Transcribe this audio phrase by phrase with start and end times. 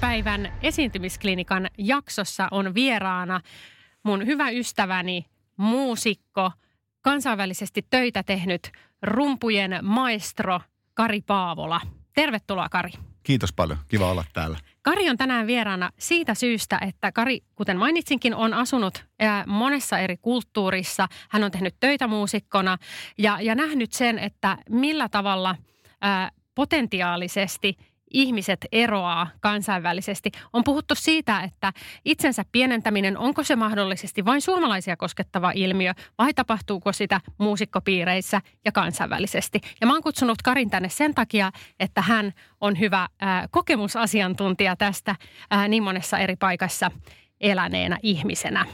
[0.00, 3.40] Päivän esiintymisklinikan jaksossa on vieraana
[4.02, 6.52] mun hyvä ystäväni, muusikko,
[7.02, 10.60] kansainvälisesti töitä tehnyt rumpujen maestro
[10.94, 11.80] Kari Paavola.
[12.14, 12.90] Tervetuloa Kari.
[13.22, 13.78] Kiitos paljon.
[13.88, 14.58] Kiva olla täällä.
[14.82, 19.04] Kari on tänään vieraana siitä syystä, että Kari, kuten mainitsinkin, on asunut
[19.46, 21.08] monessa eri kulttuurissa.
[21.28, 22.78] Hän on tehnyt töitä muusikkona
[23.18, 25.56] ja, ja nähnyt sen, että millä tavalla
[26.00, 27.76] ää, potentiaalisesti–
[28.10, 30.30] ihmiset eroaa kansainvälisesti.
[30.52, 31.72] On puhuttu siitä, että
[32.04, 39.60] itsensä pienentäminen, onko se mahdollisesti vain suomalaisia koskettava ilmiö vai tapahtuuko sitä muusikkopiireissä ja kansainvälisesti.
[39.80, 45.16] Ja mä oon kutsunut Karin tänne sen takia, että hän on hyvä ää, kokemusasiantuntija tästä
[45.50, 46.90] ää, niin monessa eri paikassa
[47.40, 48.66] eläneenä ihmisenä.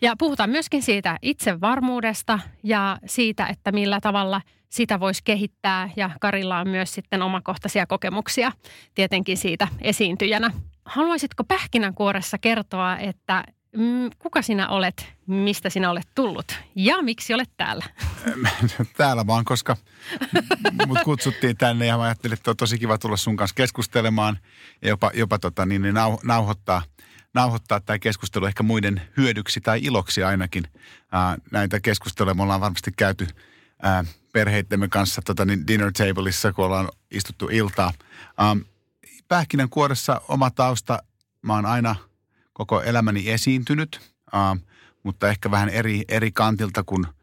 [0.00, 5.90] Ja puhutaan myöskin siitä itsevarmuudesta ja siitä, että millä tavalla sitä voisi kehittää.
[5.96, 8.52] Ja Karilla on myös sitten omakohtaisia kokemuksia
[8.94, 10.50] tietenkin siitä esiintyjänä.
[10.84, 13.44] Haluaisitko pähkinänkuoressa kertoa, että
[13.76, 17.84] mm, kuka sinä olet, mistä sinä olet tullut ja miksi olet täällä?
[18.96, 19.76] Täällä vaan, koska
[20.86, 24.38] mut kutsuttiin tänne ja mä ajattelin, että on tosi kiva tulla sun kanssa keskustelemaan
[24.82, 26.82] ja jopa, jopa tota, niin, niin nauh, nauhoittaa–
[27.34, 30.64] nauhoittaa tämä keskustelu ehkä muiden hyödyksi tai iloksi ainakin.
[31.12, 33.26] Ää, näitä keskusteluja me ollaan varmasti käyty
[33.82, 37.92] ää, perheittemme kanssa tota, niin dinner tableissa, kun ollaan istuttu iltaa.
[38.38, 38.56] Ää,
[39.70, 41.02] kuoressa oma tausta,
[41.42, 41.96] mä oon aina
[42.52, 44.00] koko elämäni esiintynyt,
[44.32, 44.56] ää,
[45.02, 47.06] mutta ehkä vähän eri, eri kantilta kuin–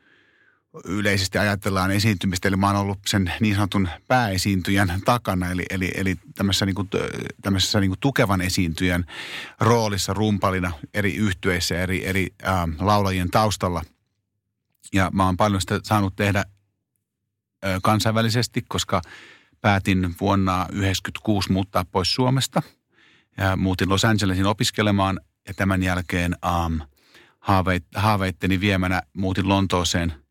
[0.84, 6.16] yleisesti ajatellaan esiintymistä, eli mä oon ollut sen niin sanotun pääesiintyjän takana, eli, eli, eli
[6.36, 6.90] tämmöisessä, niin kuin,
[7.42, 9.06] tämmöisessä niin kuin tukevan esiintyjän
[9.60, 13.82] roolissa rumpalina eri yhtyeissä, eri, eri äh, laulajien taustalla.
[14.94, 19.02] Ja mä oon paljon sitä saanut tehdä äh, kansainvälisesti, koska
[19.62, 22.62] päätin vuonna 1996 muuttaa pois Suomesta.
[23.38, 26.82] Ja muutin Los Angelesin opiskelemaan ja tämän jälkeen ähm,
[27.40, 30.14] haaveit, haaveitteni viemänä muutin Lontooseen–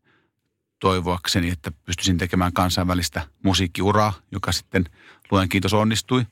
[0.79, 4.85] toivoakseni, että pystyisin tekemään kansainvälistä musiikkiuraa, joka sitten
[5.31, 6.25] luen kiitos onnistui.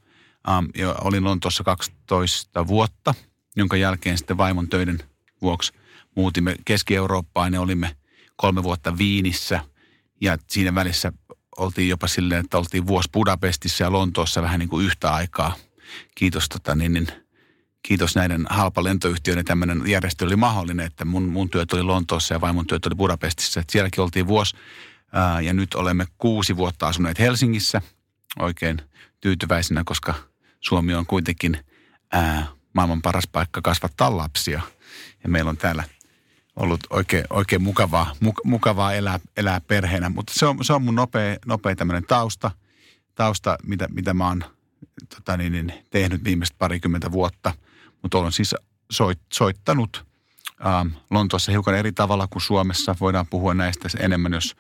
[0.58, 3.14] Um, ja olin Lontoossa 12 vuotta,
[3.56, 5.00] jonka jälkeen sitten vaimon töiden
[5.42, 5.74] vuoksi
[6.16, 7.96] muutimme Keski-Eurooppaan ja olimme
[8.36, 9.60] kolme vuotta Viinissä.
[10.22, 11.12] Ja siinä välissä
[11.58, 15.56] oltiin jopa silleen, että oltiin vuosi Budapestissa ja Lontoossa vähän niin kuin yhtä aikaa.
[16.16, 17.08] Kiitos tota, niin, niin,
[17.84, 22.42] kiitos näiden halpa lentoyhtiöiden tämmöinen järjestely oli mahdollinen, että mun, mun työt oli Lontoossa ja
[22.42, 23.60] vaimon työt oli Budapestissa.
[23.60, 24.58] Että sielläkin oltiin vuosi
[25.12, 27.82] ää, ja nyt olemme kuusi vuotta asuneet Helsingissä
[28.40, 28.82] oikein
[29.22, 30.14] tyytyväisenä, koska
[30.60, 31.58] Suomi on kuitenkin
[32.12, 34.62] ää, maailman paras paikka kasvattaa lapsia.
[35.24, 35.84] Ja meillä on täällä
[36.56, 40.10] ollut oikein, oikein mukavaa, muk, mukavaa elää, elää perheenä.
[40.10, 42.52] Mutta se on, se on mun nopea, nopea tämmöinen tausta,
[43.16, 44.44] tausta mitä, mitä mä oon
[45.16, 47.54] tota niin, niin, tehnyt viimeiset parikymmentä vuotta–
[48.04, 48.56] mutta olen siis
[48.92, 50.06] soit, soittanut
[50.66, 52.96] ähm, Lontoossa hiukan eri tavalla kuin Suomessa.
[53.00, 54.56] Voidaan puhua näistä enemmän, jos,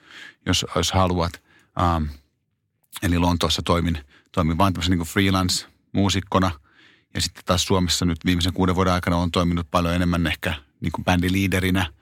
[0.45, 1.41] jos, jos haluat.
[1.81, 2.03] Ähm,
[3.03, 3.97] eli Lontoossa toimin,
[4.31, 6.51] toimin vain tämmöisen niin freelance-muusikkona.
[7.13, 10.91] Ja sitten taas Suomessa nyt viimeisen kuuden vuoden aikana on toiminut paljon enemmän ehkä niin
[10.91, 11.93] kuin bändiliiderinä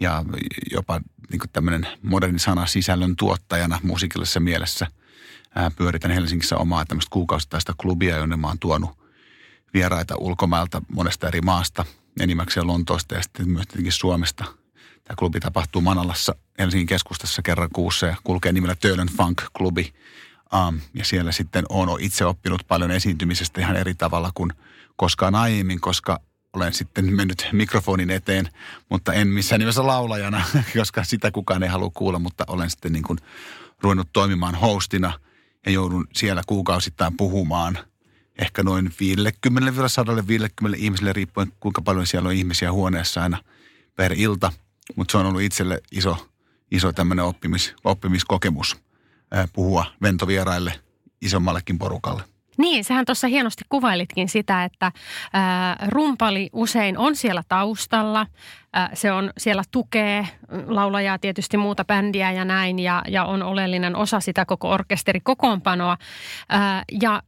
[0.00, 0.24] ja
[0.70, 1.00] jopa
[1.30, 4.86] niin tämmöinen moderni sana sisällön tuottajana musiikillisessa mielessä.
[5.54, 9.03] Ää, pyöritän Helsingissä omaa tämmöistä kuukausittaista klubia, jonne mä oon tuonut
[9.74, 11.84] vieraita ulkomailta monesta eri maasta,
[12.20, 14.44] enimmäkseen Lontoosta ja sitten myös tietenkin Suomesta.
[15.04, 19.94] Tämä klubi tapahtuu Manalassa Helsingin keskustassa kerran kuussa ja kulkee nimellä Töölön Funk-klubi.
[20.68, 24.52] Um, ja siellä sitten olen itse oppinut paljon esiintymisestä ihan eri tavalla kuin
[24.96, 26.20] koskaan aiemmin, koska
[26.52, 28.48] olen sitten mennyt mikrofonin eteen,
[28.90, 30.44] mutta en missään nimessä laulajana,
[30.78, 33.18] koska sitä kukaan ei halua kuulla, mutta olen sitten niin kuin
[33.80, 35.12] ruvennut toimimaan hostina
[35.66, 37.78] ja joudun siellä kuukausittain puhumaan–
[38.38, 38.90] ehkä noin 50-150
[40.76, 43.38] ihmisille riippuen kuinka paljon siellä on ihmisiä huoneessa aina
[43.96, 44.52] per ilta.
[44.96, 46.28] Mutta se on ollut itselle iso,
[46.70, 48.76] iso tämmöinen oppimis, oppimiskokemus
[49.52, 50.80] puhua ventovieraille
[51.22, 52.22] isommallekin porukalle.
[52.58, 54.92] Niin, sähän tuossa hienosti kuvailitkin sitä, että
[55.32, 58.26] ää, rumpali usein on siellä taustalla.
[58.72, 60.28] Ää, se on siellä tukee
[60.66, 65.96] laulajaa, tietysti muuta bändiä ja näin, ja, ja on oleellinen osa sitä koko orkesterikokoonpanoa.
[66.48, 67.22] Ää, ja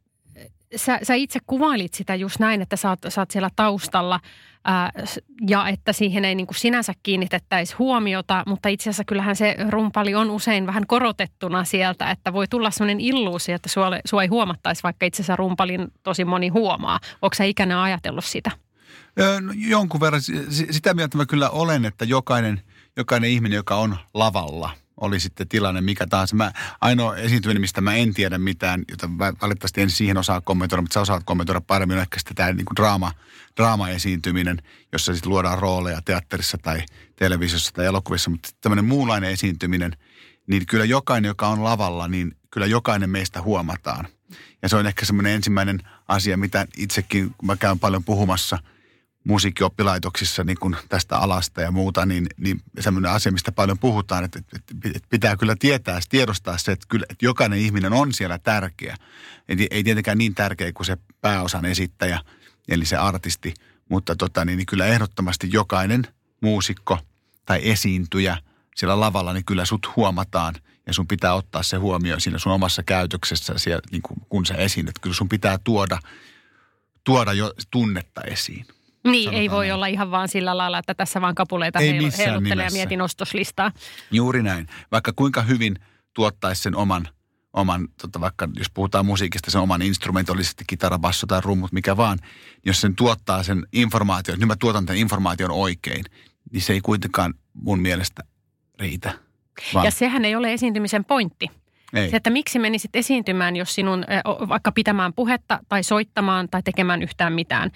[0.77, 4.21] sä, sä itse kuvailit sitä just näin, että sä oot, sä oot siellä taustalla
[4.65, 4.93] ää,
[5.49, 10.15] ja että siihen ei niin kuin sinänsä kiinnitettäisi huomiota, mutta itse asiassa kyllähän se rumpali
[10.15, 14.83] on usein vähän korotettuna sieltä, että voi tulla sellainen illuusio, että sua, sua ei huomattaisi,
[14.83, 17.01] vaikka itse asiassa rumpalin tosi moni huomaa.
[17.23, 18.51] Onko sä ikänä ajatellut sitä?
[19.41, 20.23] No, jonkun verran.
[20.71, 22.61] Sitä mieltä mä kyllä olen, että jokainen,
[22.97, 26.37] jokainen ihminen, joka on lavalla– oli sitten tilanne mikä tahansa.
[26.37, 30.95] Mä, ainoa esiintyminen, mistä mä en tiedä mitään, jota valitettavasti en siihen osaa kommentoida, mutta
[30.95, 33.13] sä osaat kommentoida paremmin, on ehkä sitten tämä niin draama,
[33.57, 34.63] draama-esiintyminen,
[34.93, 36.83] jossa sitten luodaan rooleja teatterissa tai
[37.17, 39.97] televisiossa tai elokuvissa, mutta tämmöinen muunlainen esiintyminen,
[40.47, 44.09] niin kyllä jokainen, joka on lavalla, niin kyllä jokainen meistä huomataan.
[44.63, 48.59] Ja se on ehkä semmoinen ensimmäinen asia, mitä itsekin, kun mä käyn paljon puhumassa–
[49.27, 54.39] musiikkioppilaitoksissa niin kuin tästä alasta ja muuta, niin, niin semmoinen asia, mistä paljon puhutaan, että,
[54.57, 58.97] että pitää kyllä tietää, tiedostaa se, että, kyllä, että jokainen ihminen on siellä tärkeä.
[59.49, 62.21] Ei, ei tietenkään niin tärkeä kuin se pääosan esittäjä,
[62.69, 63.55] eli se artisti,
[63.89, 66.03] mutta tota, niin, niin kyllä ehdottomasti jokainen
[66.41, 66.99] muusikko
[67.45, 68.37] tai esiintyjä
[68.77, 70.55] siellä lavalla, niin kyllä sut huomataan
[70.87, 74.55] ja sun pitää ottaa se huomioon siinä sun omassa käytöksessä, siellä, niin kuin, kun sä
[74.55, 74.99] esiinnyt.
[74.99, 75.99] Kyllä sun pitää tuoda,
[77.05, 78.67] tuoda jo tunnetta esiin.
[79.11, 79.75] Niin, ei voi näin.
[79.75, 83.73] olla ihan vaan sillä lailla, että tässä vaan kapuleita ei heilu, heiluttelee ja mietin ostoslistaa.
[84.11, 84.67] Juuri näin.
[84.93, 85.77] Vaikka kuinka hyvin
[86.15, 87.09] tuottaisi sen oman,
[87.53, 89.81] oman tota vaikka jos puhutaan musiikista, sen oman
[90.41, 92.19] sitten kitara, basso tai rummut, mikä vaan.
[92.67, 96.05] Jos sen tuottaa sen informaation, että nyt mä tuotan tämän informaation oikein,
[96.53, 98.23] niin se ei kuitenkaan mun mielestä
[98.81, 99.13] riitä.
[99.75, 99.85] Vaan.
[99.85, 101.51] Ja sehän ei ole esiintymisen pointti.
[101.93, 102.11] Ei.
[102.11, 104.05] Se, että miksi menisit esiintymään, jos sinun
[104.49, 107.71] vaikka pitämään puhetta tai soittamaan tai tekemään yhtään mitään.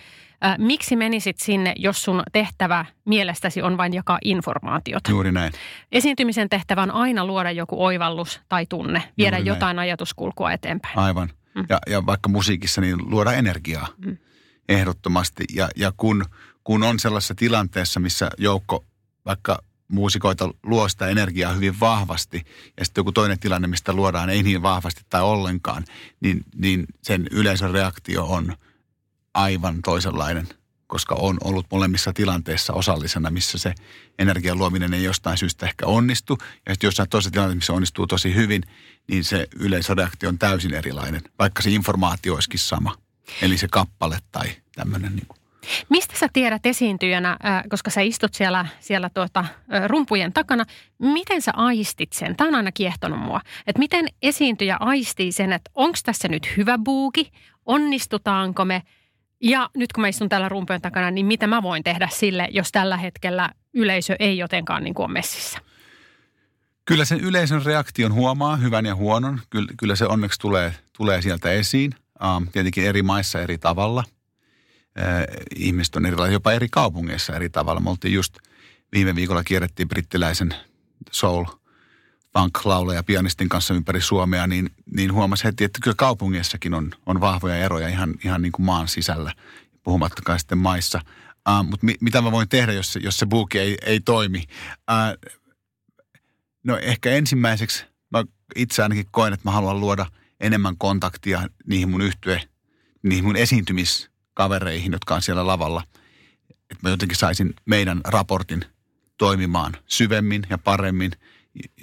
[0.58, 5.10] Miksi menisit sinne, jos sun tehtävä mielestäsi on vain jakaa informaatiota?
[5.10, 5.52] Juuri näin.
[5.92, 9.88] Esiintymisen tehtävä on aina luoda joku oivallus tai tunne, viedä Juuri jotain näin.
[9.88, 10.98] ajatuskulkua eteenpäin.
[10.98, 11.30] Aivan.
[11.54, 11.64] Mm.
[11.68, 14.16] Ja, ja vaikka musiikissa, niin luoda energiaa mm.
[14.68, 15.44] ehdottomasti.
[15.54, 16.24] Ja, ja kun,
[16.64, 18.84] kun on sellaisessa tilanteessa, missä joukko
[19.26, 19.58] vaikka
[19.88, 22.42] muusikoita luo sitä energiaa hyvin vahvasti
[22.76, 25.84] ja sitten joku toinen tilanne, mistä luodaan ei niin vahvasti tai ollenkaan,
[26.20, 28.56] niin, niin sen yleisön reaktio on
[29.34, 30.48] aivan toisenlainen,
[30.86, 33.74] koska on ollut molemmissa tilanteissa osallisena, missä se
[34.18, 36.38] energian luominen ei jostain syystä ehkä onnistu.
[36.66, 38.62] Ja sitten jossain toisessa tilanteessa, missä onnistuu tosi hyvin,
[39.10, 42.96] niin se yleisöreaktio on täysin erilainen, vaikka se informaatio olisikin sama.
[43.42, 45.26] Eli se kappale tai tämmöinen niin
[45.88, 47.36] Mistä sä tiedät esiintyjänä,
[47.68, 49.44] koska sä istut siellä, siellä tuota,
[49.86, 50.64] rumpujen takana,
[50.98, 52.36] miten sä aistit sen?
[52.36, 53.40] Tämä on aina kiehtonut mua.
[53.66, 57.32] Että miten esiintyjä aistii sen, että onko tässä nyt hyvä buuki,
[57.66, 58.82] onnistutaanko me
[59.40, 62.72] ja nyt kun mä istun täällä rumpujen takana, niin mitä mä voin tehdä sille, jos
[62.72, 65.58] tällä hetkellä yleisö ei jotenkaan niin kuin ole messissä?
[66.84, 69.40] Kyllä sen yleisön reaktion huomaa, hyvän ja huonon.
[69.50, 71.94] Kyllä, kyllä se onneksi tulee, tulee sieltä esiin.
[72.36, 74.04] Um, tietenkin eri maissa eri tavalla–
[75.56, 77.80] ihmiset on erilaisia, jopa eri kaupungeissa eri tavalla.
[77.80, 78.36] Me oltiin just
[78.92, 80.54] viime viikolla kierrettiin brittiläisen
[81.10, 81.44] soul
[82.38, 82.58] funk
[82.94, 87.56] ja pianistin kanssa ympäri Suomea, niin, niin huomasi heti, että kyllä kaupungeissakin on, on vahvoja
[87.56, 89.32] eroja ihan, ihan niin kuin maan sisällä,
[89.82, 91.00] puhumattakaan sitten maissa.
[91.48, 94.44] Uh, mutta mi, mitä mä voin tehdä, jos, jos se buuki ei, ei toimi?
[94.90, 95.30] Uh,
[96.64, 98.24] no ehkä ensimmäiseksi mä
[98.56, 100.06] itse ainakin koen, että mä haluan luoda
[100.40, 102.42] enemmän kontaktia niihin mun yhtye,
[103.02, 105.82] niihin mun esiintymis kavereihin, jotka on siellä lavalla.
[106.50, 108.64] Että mä jotenkin saisin meidän raportin
[109.18, 111.12] toimimaan syvemmin ja paremmin,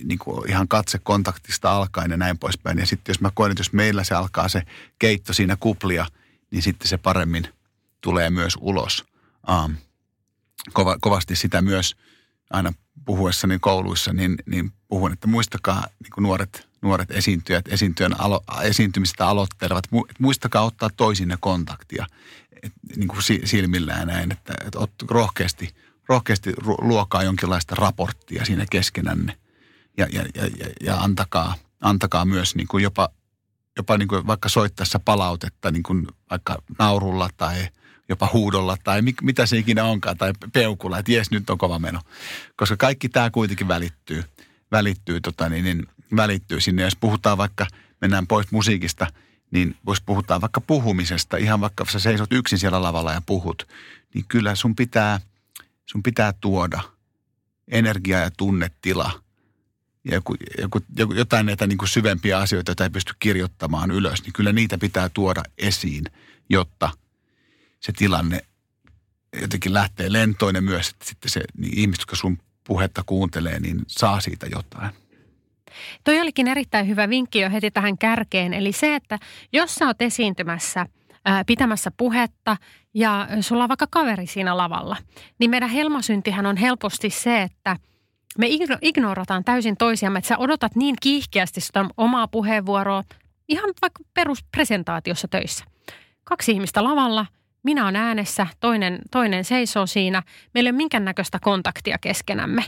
[0.03, 2.77] niin kuin ihan katsekontaktista alkaen ja näin poispäin.
[2.77, 4.61] Ja sitten jos mä koen, että jos meillä se alkaa se
[4.99, 6.05] keitto siinä kuplia,
[6.51, 7.47] niin sitten se paremmin
[8.01, 9.05] tulee myös ulos.
[9.49, 9.75] Um,
[10.73, 11.95] kova, kovasti sitä myös
[12.49, 12.73] aina
[13.05, 19.27] puhuessani kouluissa, niin, niin puhun, että muistakaa niin kuin nuoret, nuoret esiintyjät, esiintyjän alo, esiintymistä
[19.27, 19.83] aloittelevat,
[20.19, 22.05] muistakaa ottaa toisinne kontaktia
[22.63, 25.75] et, niin kuin silmillään näin, että, että ot, rohkeasti,
[26.09, 29.37] rohkeasti luokaa jonkinlaista raporttia siinä keskenänne
[29.97, 33.09] ja, ja, ja, ja antakaa, antakaa myös niin kuin jopa,
[33.77, 37.67] jopa niin kuin vaikka soittaessa palautetta niin kuin vaikka naurulla tai
[38.09, 41.79] jopa huudolla tai mit, mitä se ikinä onkaan tai peukulla, että jes nyt on kova
[41.79, 42.01] meno.
[42.55, 44.23] Koska kaikki tämä kuitenkin välittyy,
[44.71, 46.83] välittyy, tota, niin, niin, välittyy sinne.
[46.83, 47.67] Jos puhutaan vaikka,
[48.01, 49.07] mennään pois musiikista–
[49.51, 53.67] niin voisi puhutaan vaikka puhumisesta, ihan vaikka sä seisot yksin siellä lavalla ja puhut,
[54.13, 55.19] niin kyllä sun pitää,
[55.85, 56.81] sun pitää tuoda
[57.67, 59.21] energia ja tunnetila ja
[60.11, 64.33] joku, joku, joku, jotain näitä niin kuin syvempiä asioita, joita ei pysty kirjoittamaan ylös, niin
[64.33, 66.03] kyllä niitä pitää tuoda esiin,
[66.49, 66.89] jotta
[67.79, 68.41] se tilanne
[69.41, 74.19] jotenkin lähtee lentoinen myös, että sitten se niin ihmiset, jotka sun puhetta kuuntelee, niin saa
[74.19, 74.91] siitä jotain.
[76.03, 78.53] Toi olikin erittäin hyvä vinkki jo heti tähän kärkeen.
[78.53, 79.19] Eli se, että
[79.53, 80.85] jos sä oot esiintymässä
[81.47, 82.57] pitämässä puhetta
[82.93, 84.97] ja sulla on vaikka kaveri siinä lavalla,
[85.39, 87.77] niin meidän helmosyntihän on helposti se, että
[88.37, 88.47] me
[88.81, 93.03] ignorataan täysin toisiamme, että sä odotat niin kiihkeästi sitä omaa puheenvuoroa
[93.47, 95.65] ihan vaikka peruspresentaatiossa töissä.
[96.23, 97.25] Kaksi ihmistä lavalla,
[97.63, 100.23] minä olen äänessä, toinen, toinen seisoo siinä.
[100.53, 102.63] Meillä ei ole minkäännäköistä kontaktia keskenämme,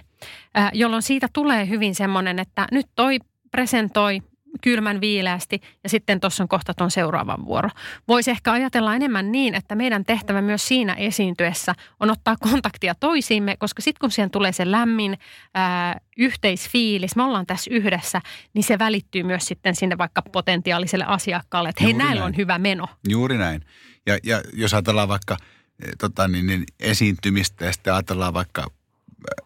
[0.74, 3.20] jolloin siitä tulee hyvin semmoinen, että nyt toi
[3.52, 4.22] presentoi,
[4.62, 7.70] kylmän viileästi ja sitten tuossa on kohta tuon seuraavan vuoro.
[8.08, 13.58] Voisi ehkä ajatella enemmän niin, että meidän tehtävä myös siinä esiintyessä on ottaa kontaktia toisiimme,
[13.58, 15.18] koska sitten kun siihen tulee se lämmin
[15.54, 18.22] ää, yhteisfiilis, me ollaan tässä yhdessä,
[18.54, 22.34] niin se välittyy myös sitten sinne vaikka potentiaaliselle asiakkaalle, että hei Juuri näillä näin.
[22.34, 22.88] on hyvä meno.
[23.10, 23.62] Juuri näin.
[24.06, 25.38] Ja, ja jos ajatellaan vaikka
[25.84, 28.68] eh, tota, niin, niin esiintymistä ja sitten ajatellaan vaikka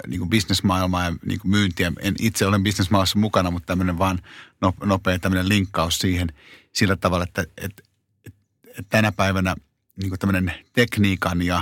[0.07, 1.91] niin kuin bisnesmaailmaa ja niin kuin myyntiä.
[2.01, 4.19] En itse ole bisnesmaailmassa mukana, mutta tämmöinen vaan
[4.85, 6.33] nopea tämmöinen linkkaus siihen
[6.73, 7.83] sillä tavalla, että, että,
[8.25, 8.41] että,
[8.89, 9.55] tänä päivänä
[10.01, 11.61] niin tämmöinen tekniikan ja,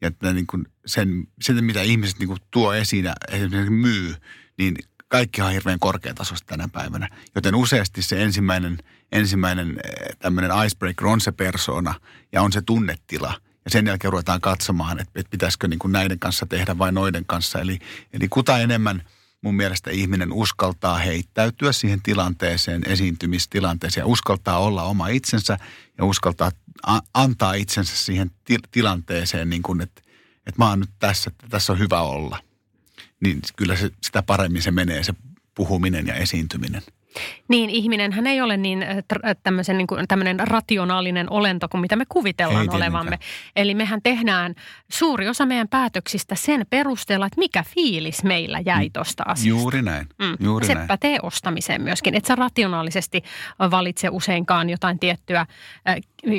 [0.00, 4.14] ja niin kuin sen, sen, mitä ihmiset niin kuin tuo esiin ja esimerkiksi myy,
[4.58, 4.76] niin
[5.08, 7.08] kaikki on hirveän korkeatasoista tänä päivänä.
[7.34, 8.78] Joten useasti se ensimmäinen,
[9.12, 11.94] ensimmäinen äh, tämmöinen icebreaker on se persona
[12.32, 16.18] ja on se tunnetila– ja sen jälkeen ruvetaan katsomaan, että, että pitäisikö niin kuin näiden
[16.18, 17.60] kanssa tehdä vai noiden kanssa.
[17.60, 17.78] Eli,
[18.12, 19.02] eli kuta enemmän
[19.44, 25.58] mun mielestä ihminen uskaltaa heittäytyä siihen tilanteeseen, esiintymistilanteeseen ja uskaltaa olla oma itsensä
[25.98, 26.50] ja uskaltaa
[27.14, 30.02] antaa itsensä siihen til- tilanteeseen, niin kuin, että,
[30.46, 32.38] että mä oon nyt tässä, että tässä on hyvä olla.
[33.20, 35.14] Niin kyllä se, sitä paremmin se menee se
[35.54, 36.82] puhuminen ja esiintyminen.
[37.48, 38.84] Niin, ihminen hän ei ole niin
[39.42, 43.18] tämmöisen, niin kuin, tämmöinen rationaalinen olento kuin mitä me kuvitellaan ei olevamme.
[43.56, 44.54] Eli mehän tehdään
[44.88, 49.60] suuri osa meidän päätöksistä sen perusteella, että mikä fiilis meillä jäi tuosta asiasta.
[49.60, 50.06] Juuri näin.
[50.18, 50.36] Mm.
[50.40, 50.88] Juuri se näin.
[50.88, 52.14] pätee ostamiseen myöskin.
[52.14, 53.22] Että sä rationaalisesti
[53.70, 55.96] valitse useinkaan jotain tiettyä äh,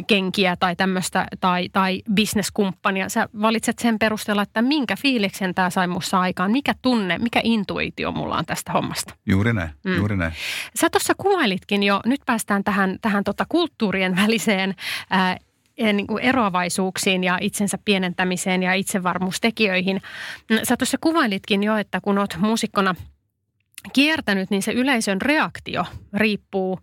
[0.08, 3.10] kenkiä tai tämmöistä tai, tai bisneskumppania.
[3.10, 8.12] Sä valitset sen perusteella, että minkä fiiliksen tämä sai musta aikaan, mikä tunne, mikä intuitio
[8.12, 9.14] mulla on tästä hommasta.
[9.26, 9.96] Juuri näin, mm.
[9.96, 10.34] juuri näin.
[10.76, 14.76] Sä tuossa kuvailitkin jo, nyt päästään tähän, tähän tota kulttuurien väliseen
[15.10, 15.38] ää,
[15.78, 20.02] niin kuin eroavaisuuksiin ja itsensä pienentämiseen ja itsevarmuustekijöihin.
[20.64, 22.96] Sä tuossa kuvailitkin jo, että kun oot muusikkona
[23.94, 26.80] kiertänyt, niin se yleisön reaktio riippuu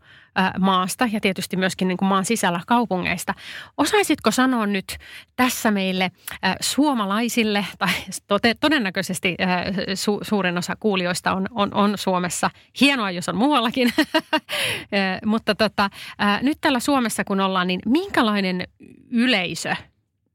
[0.59, 3.35] maasta ja tietysti myöskin niin kuin maan sisällä kaupungeista.
[3.79, 4.99] Osaisitko sanoa nyt
[5.37, 6.11] tässä meille
[6.61, 7.67] suomalaisille,
[8.29, 9.37] tai todennäköisesti
[9.95, 13.93] su, suurin osa kuulijoista on, on, on Suomessa, hienoa jos on muuallakin,
[15.27, 15.91] mutta tota,
[16.43, 18.69] nyt täällä Suomessa kun ollaan, niin minkälainen
[19.11, 19.75] yleisö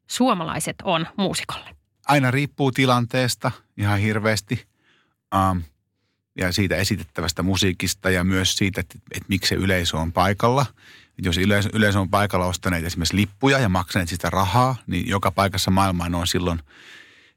[0.07, 1.69] suomalaiset on muusikolle?
[2.07, 4.65] Aina riippuu tilanteesta ihan hirveästi.
[5.35, 5.61] Um,
[6.37, 10.65] ja siitä esitettävästä musiikista ja myös siitä, että, että miksi se yleisö on paikalla.
[11.17, 15.71] Jos yleisö, yleisö on paikalla ostaneet esimerkiksi lippuja ja maksaneet sitä rahaa, niin joka paikassa
[15.71, 16.59] maailmaan on silloin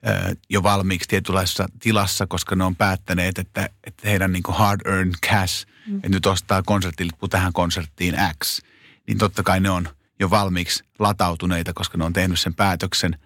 [0.07, 5.15] ö, jo valmiiksi tietynlaisessa tilassa, koska ne on päättäneet, että, että heidän niin hard earned
[5.31, 5.97] cash, mm.
[5.97, 8.61] että nyt ostaa konserttilippu tähän konserttiin X,
[9.07, 9.89] niin totta kai ne on
[10.21, 13.19] jo valmiiksi latautuneita, koska ne on tehnyt sen päätöksen.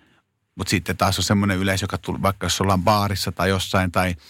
[0.55, 4.15] Mutta sitten taas on semmoinen yleisö, joka tulee, vaikka jos ollaan baarissa tai jossain tai–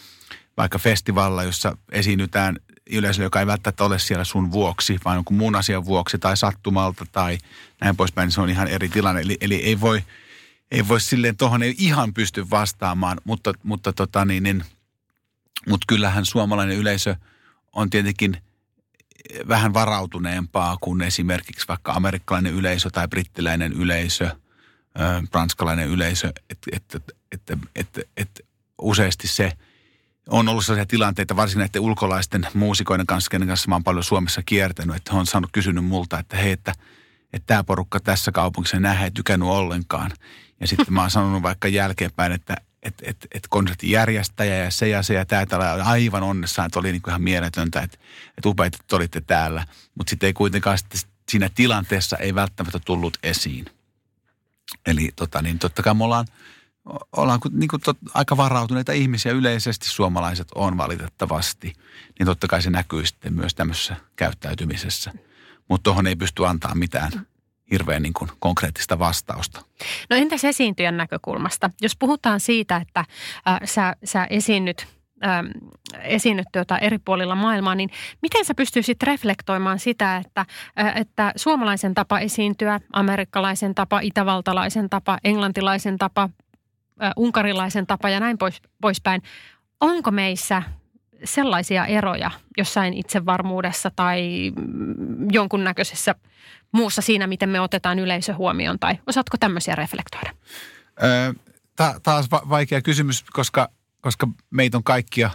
[0.56, 2.56] vaikka festivalla, jossa esiinnytään
[2.90, 7.06] yleisölle, joka ei välttämättä ole siellä sun vuoksi, vaan jonkun muun asian vuoksi tai sattumalta
[7.12, 7.38] tai
[7.80, 9.20] näin poispäin, niin se on ihan eri tilanne.
[9.20, 10.04] Eli, eli ei voi,
[10.70, 14.64] ei voi silleen, tuohon ihan pysty vastaamaan, mutta, mutta, tota niin, niin,
[15.68, 17.16] mutta kyllähän suomalainen yleisö
[17.72, 18.36] on tietenkin
[19.48, 24.30] vähän varautuneempaa kuin esimerkiksi vaikka amerikkalainen yleisö tai brittiläinen yleisö,
[25.32, 26.94] ranskalainen yleisö, että et,
[27.32, 28.46] et, et, et, et,
[28.78, 29.52] useasti se–
[30.30, 34.42] on ollut sellaisia tilanteita, varsinkin näiden ulkolaisten muusikoiden kanssa, kenen kanssa mä oon paljon Suomessa
[34.42, 36.72] kiertänyt, että he on saanut kysynyt multa, että hei, että,
[37.32, 40.10] että tämä porukka tässä kaupungissa nähdään ei tykännyt ollenkaan.
[40.60, 44.88] Ja sitten mä oon sanonut vaikka jälkeenpäin, että että et, et konsertin järjestäjä ja se
[44.88, 48.48] ja se ja tämä oli aivan onnessaan, että oli niin kuin ihan mieletöntä, että, että
[48.48, 49.66] upeita, että olitte täällä.
[49.94, 53.64] Mutta sitten ei kuitenkaan sitten siinä tilanteessa ei välttämättä tullut esiin.
[54.86, 56.26] Eli tota, niin totta kai me ollaan–
[57.16, 61.72] ollaan niin kuin tot, aika varautuneita ihmisiä yleisesti suomalaiset on valitettavasti,
[62.18, 65.12] niin totta kai se näkyy sitten myös tämmöisessä käyttäytymisessä.
[65.68, 67.26] Mutta tuohon ei pysty antaa mitään
[67.70, 69.60] hirveän niin kuin konkreettista vastausta.
[70.10, 71.70] No entäs esiintyjän näkökulmasta?
[71.80, 74.86] Jos puhutaan siitä, että äh, sä, sä esiinnyt
[75.26, 75.46] ähm,
[76.02, 77.90] esiinnyt tuota eri puolilla maailmaa, niin
[78.22, 80.46] miten sä pystyisit reflektoimaan sitä, että,
[80.80, 86.28] äh, että suomalaisen tapa esiintyä, amerikkalaisen tapa, itävaltalaisen tapa, englantilaisen tapa,
[87.16, 89.22] unkarilaisen tapa ja näin pois, poispäin.
[89.80, 90.62] Onko meissä
[91.24, 94.52] sellaisia eroja jossain itsevarmuudessa tai
[95.32, 96.14] jonkunnäköisessä
[96.72, 98.78] muussa siinä, miten me otetaan yleisö huomioon?
[98.78, 100.30] Tai osaatko tämmöisiä reflektoida?
[101.02, 101.32] Öö,
[101.76, 103.68] ta- taas va- vaikea kysymys, koska,
[104.00, 105.30] koska meitä on kaikkia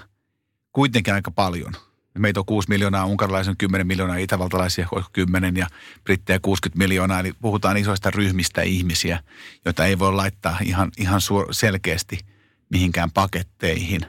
[0.72, 1.74] kuitenkin aika paljon.
[2.20, 5.68] Meitä on 6 miljoonaa, unkarilaisia on 10 miljoonaa, itävaltalaisia on 10 ja
[6.04, 7.20] brittejä 60 miljoonaa.
[7.20, 9.24] Eli puhutaan isoista ryhmistä ihmisiä,
[9.66, 12.20] joita ei voi laittaa ihan, ihan suor- selkeästi
[12.70, 14.02] mihinkään paketteihin,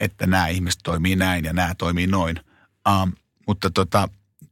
[0.00, 2.40] että nämä ihmiset toimii näin ja nämä toimii noin.
[2.88, 3.12] Um,
[3.46, 4.08] mutta tota,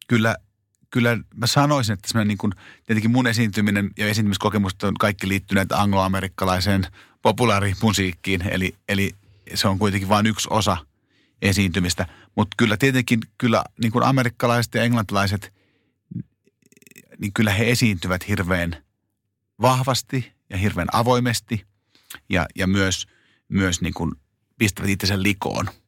[0.08, 0.36] kyllä–
[0.90, 2.52] kyllä mä sanoisin, että niin kuin,
[2.86, 6.86] tietenkin mun esiintyminen ja esiintymiskokemukset on kaikki liittyneet angloamerikkalaiseen
[7.22, 9.10] populaarimusiikkiin, eli, eli
[9.54, 10.76] se on kuitenkin vain yksi osa
[11.42, 12.06] esiintymistä.
[12.36, 15.52] Mutta kyllä tietenkin kyllä niin kuin amerikkalaiset ja englantilaiset,
[17.18, 18.84] niin kyllä he esiintyvät hirveän
[19.60, 21.66] vahvasti ja hirveän avoimesti
[22.28, 23.06] ja, ja myös,
[23.48, 24.12] myös niin kuin
[24.58, 25.70] pistävät itsensä likoon–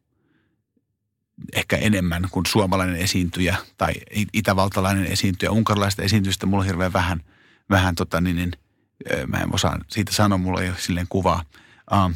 [1.53, 3.93] ehkä enemmän kuin suomalainen esiintyjä tai
[4.33, 5.51] itävaltalainen esiintyjä.
[5.51, 7.21] Unkarilaista esiintyjistä mulla on hirveän vähän,
[7.71, 8.53] vähän tota, niin, niin,
[9.27, 11.45] mä en osaa siitä sanoa, mulla ei ole silleen kuvaa.
[11.95, 12.15] Um,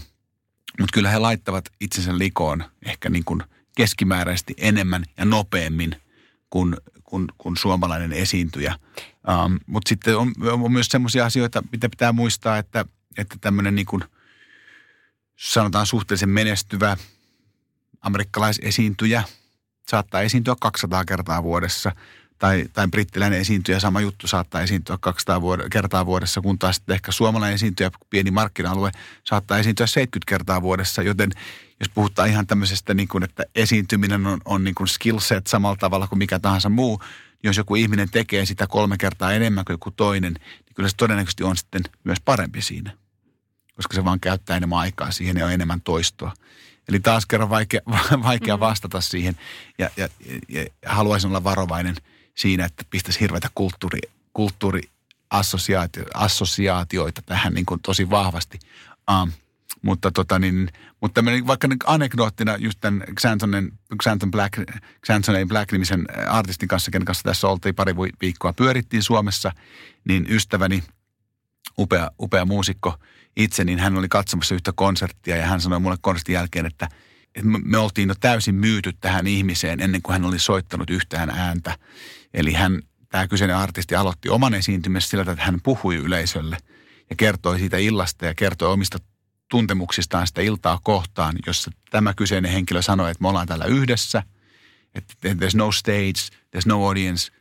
[0.81, 3.43] mutta kyllä he laittavat itsensä likoon ehkä niin kuin
[3.77, 5.97] keskimääräisesti enemmän ja nopeammin
[6.51, 8.79] kuin, kuin, kuin suomalainen esiintyjä.
[9.45, 12.85] Um, mutta sitten on, on myös sellaisia asioita, mitä pitää muistaa, että,
[13.19, 13.87] että tämmöinen niin
[15.37, 16.97] sanotaan suhteellisen menestyvä–
[18.05, 19.23] amerikkalaisesiintyjä
[19.89, 21.93] saattaa esiintyä 200 kertaa vuodessa.
[22.45, 26.95] Tai, tai brittiläinen esiintyjä, sama juttu saattaa esiintyä 200 vuod- kertaa vuodessa, kun taas sitten
[26.95, 28.91] ehkä suomalainen esiintyjä, pieni markkina-alue,
[29.25, 31.03] saattaa esiintyä 70 kertaa vuodessa.
[31.03, 31.31] Joten
[31.81, 35.77] jos puhutaan ihan tämmöisestä, niin kuin, että esiintyminen on, on niin kuin skill set samalla
[35.77, 37.01] tavalla kuin mikä tahansa muu,
[37.45, 41.45] jos joku ihminen tekee sitä kolme kertaa enemmän kuin joku toinen, niin kyllä se todennäköisesti
[41.45, 42.93] on sitten myös parempi siinä.
[43.77, 46.33] Koska se vaan käyttää enemmän aikaa siihen ja on enemmän toistoa.
[46.89, 47.81] Eli taas kerran vaikea,
[48.23, 48.61] vaikea mm.
[48.61, 49.37] vastata siihen
[49.79, 50.09] ja, ja,
[50.49, 51.97] ja haluaisin olla varovainen
[52.35, 53.99] siinä, että pistäisi hirveitä kulttuuri,
[54.33, 58.59] kulttuuriassosiaatioita tähän niin kuin tosi vahvasti.
[59.11, 59.33] Um,
[59.83, 60.69] mutta, tota niin,
[61.01, 64.59] mutta vaikka niin anekdoottina just tämän Xantonen, Xanton Black,
[65.07, 69.53] Xanton Black-nimisen artistin kanssa, kenen kanssa tässä oltiin pari viikkoa, pyörittiin Suomessa,
[70.05, 70.83] niin ystäväni,
[71.79, 72.95] upea, upea muusikko–
[73.37, 76.89] itse, niin hän oli katsomassa yhtä konserttia ja hän sanoi mulle konsertin jälkeen, että
[77.43, 81.79] me oltiin jo täysin myyty tähän ihmiseen ennen kuin hän oli soittanut yhtään ääntä.
[82.35, 86.57] Eli hän, tämä kyseinen artisti aloitti oman esiintymisen sillä, että hän puhui yleisölle
[87.11, 88.99] ja kertoi siitä illasta ja kertoi omista
[89.51, 94.23] tuntemuksistaan sitä iltaa kohtaan, jossa tämä kyseinen henkilö sanoi, että me ollaan täällä yhdessä,
[94.95, 96.21] että there's no stage,
[96.57, 97.33] there's no audience–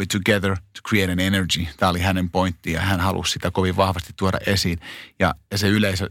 [0.00, 1.66] we together to create an energy.
[1.76, 4.80] Tämä oli hänen pointti ja hän halusi sitä kovin vahvasti tuoda esiin.
[5.18, 6.10] Ja, ja se yleisö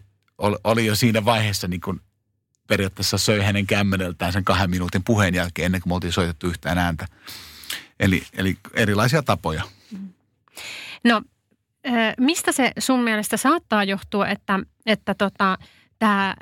[0.63, 2.01] oli jo siinä vaiheessa niin kuin
[2.69, 6.77] periaatteessa söi hänen kämmeneltään sen kahden minuutin puheen jälkeen ennen kuin me oltiin soitettu yhtään
[6.77, 7.05] ääntä.
[7.99, 9.63] Eli, eli erilaisia tapoja.
[11.03, 11.21] No,
[12.19, 15.57] mistä se sun mielestä saattaa johtua, että, että tota,
[15.99, 16.35] tämä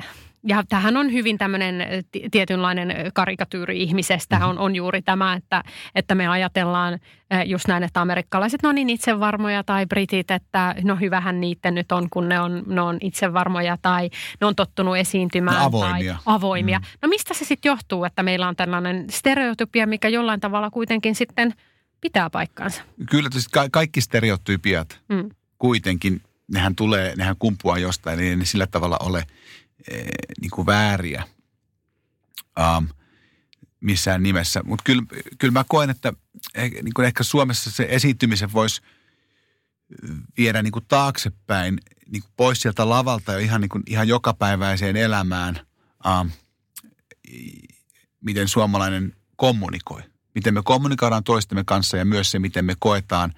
[0.43, 1.84] ja tähän on hyvin tämmöinen
[2.32, 4.50] tietynlainen karikatyyri ihmisestä mm-hmm.
[4.50, 5.63] on, on juuri tämä, että,
[5.95, 7.00] että me ajatellaan
[7.45, 12.10] just näin, että amerikkalaiset no niin itsevarmoja tai britit, että no hyvähän niiden nyt on,
[12.10, 14.10] kun ne on, ne on itsevarmoja tai
[14.41, 15.60] ne on tottunut esiintymään.
[15.60, 16.13] No, avoimia.
[16.13, 16.80] Tai avoimia.
[16.80, 16.86] Mm.
[17.02, 21.54] No mistä se sitten johtuu, että meillä on tällainen stereotypia, mikä jollain tavalla kuitenkin sitten
[22.02, 22.82] pitää paikkansa?
[23.10, 25.30] Kyllä, ka- kaikki stereotypiat mm.
[25.58, 26.21] kuitenkin,
[26.52, 29.23] nehän tulee, nehän kumpuaa jostain, eli ne sillä tavalla ole–
[30.41, 31.23] niin kuin vääriä
[32.77, 32.87] um,
[33.79, 34.63] missään nimessä.
[34.63, 35.03] Mutta kyllä,
[35.37, 36.13] kyllä mä koen, että
[36.55, 38.81] eh, niin kuin ehkä Suomessa se esiintymisen voisi
[40.37, 41.79] viedä niin kuin taaksepäin,
[42.11, 45.59] niin kuin pois sieltä lavalta ja ihan, niin kuin, ihan jokapäiväiseen elämään,
[46.21, 46.31] um,
[48.21, 50.01] miten suomalainen kommunikoi.
[50.35, 53.33] Miten me kommunikoidaan toistemme kanssa ja myös se, miten me koetaan,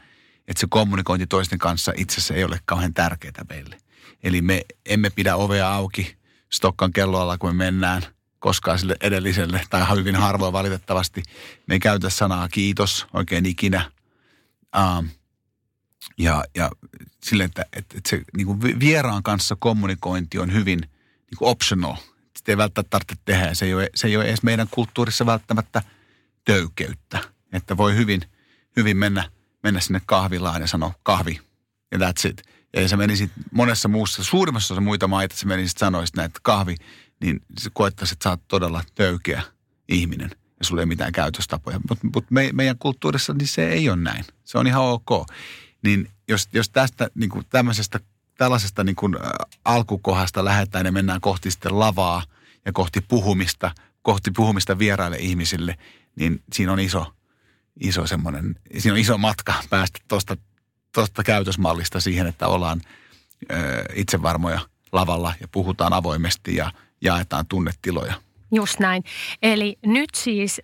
[0.47, 3.77] että se kommunikointi toisten kanssa itse asiassa ei ole kauhean tärkeää meille.
[4.23, 6.18] Eli me emme pidä ovea auki
[6.49, 8.05] Stokkan kelloalla, kun me mennään
[8.39, 11.23] koskaan sille edelliselle, tai hyvin harvoin valitettavasti.
[11.67, 13.91] Me ei käytä sanaa kiitos oikein ikinä.
[14.77, 15.09] Um,
[16.17, 16.71] ja, ja
[17.23, 21.95] sille, että, että, että se niin kuin vieraan kanssa kommunikointi on hyvin niin kuin optional.
[22.37, 23.53] Sitä ei välttämättä tarvitse tehdä.
[23.53, 25.81] Se ei, ole, se ei ole edes meidän kulttuurissa välttämättä
[26.45, 27.19] töykeyttä.
[27.53, 28.21] Että voi hyvin,
[28.75, 29.31] hyvin mennä,
[29.63, 31.39] mennä sinne kahvilaan ja sanoa kahvi
[31.91, 32.43] ja that's it.
[32.73, 36.75] Ja se menisi monessa muussa, suurimmassa osassa muita maita, se menisi sanoisit näin, että kahvi,
[37.21, 39.41] niin se koettaisi, että sä oot todella töykeä
[39.87, 40.29] ihminen
[40.59, 41.79] ja sulla ei ole mitään käytöstapoja.
[41.89, 44.25] Mutta mut me, meidän kulttuurissa niin se ei ole näin.
[44.43, 45.09] Se on ihan ok.
[45.83, 47.99] Niin jos, jos tästä niin kuin tämmöisestä,
[48.37, 49.15] tällaisesta niin kuin,
[49.65, 52.23] alkukohdasta lähdetään ja mennään kohti sitten lavaa
[52.65, 55.77] ja kohti puhumista, kohti puhumista vieraille ihmisille,
[56.15, 57.13] niin siinä on iso,
[57.79, 60.37] iso semmoinen, siinä on iso matka päästä tuosta
[60.91, 62.81] tosta käytösmallista siihen, että ollaan
[63.51, 63.55] ö,
[63.95, 64.59] itsevarmoja
[64.91, 66.71] lavalla ja puhutaan avoimesti ja
[67.01, 68.13] jaetaan tunnetiloja.
[68.51, 69.03] Just näin.
[69.41, 70.61] Eli nyt siis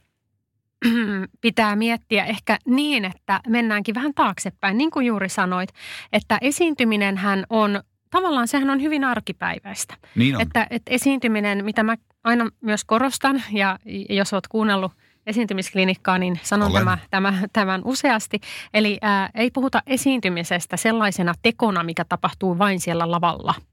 [1.42, 5.70] pitää miettiä ehkä niin, että mennäänkin vähän taaksepäin, niin kuin juuri sanoit,
[6.14, 9.98] että esiintyminen hän on, tavallaan sehän on hyvin arkipäiväistä.
[10.16, 10.42] Niin on.
[10.42, 14.92] Että, että esiintyminen, mitä mä aina myös korostan, ja jos oot kuunnellut
[15.28, 18.40] esiintymisklinikkaa, niin sanon tämä, tämä, tämän useasti.
[18.74, 23.54] Eli ää, ei puhuta esiintymisestä sellaisena tekona, mikä tapahtuu vain siellä lavalla–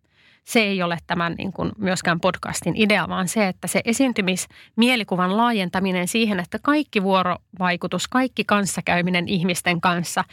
[0.45, 6.09] se ei ole tämän niin kuin myöskään podcastin idea, vaan se, että se esiintymismielikuvan laajentaminen
[6.09, 10.25] siihen, että kaikki vuorovaikutus, kaikki kanssakäyminen ihmisten kanssa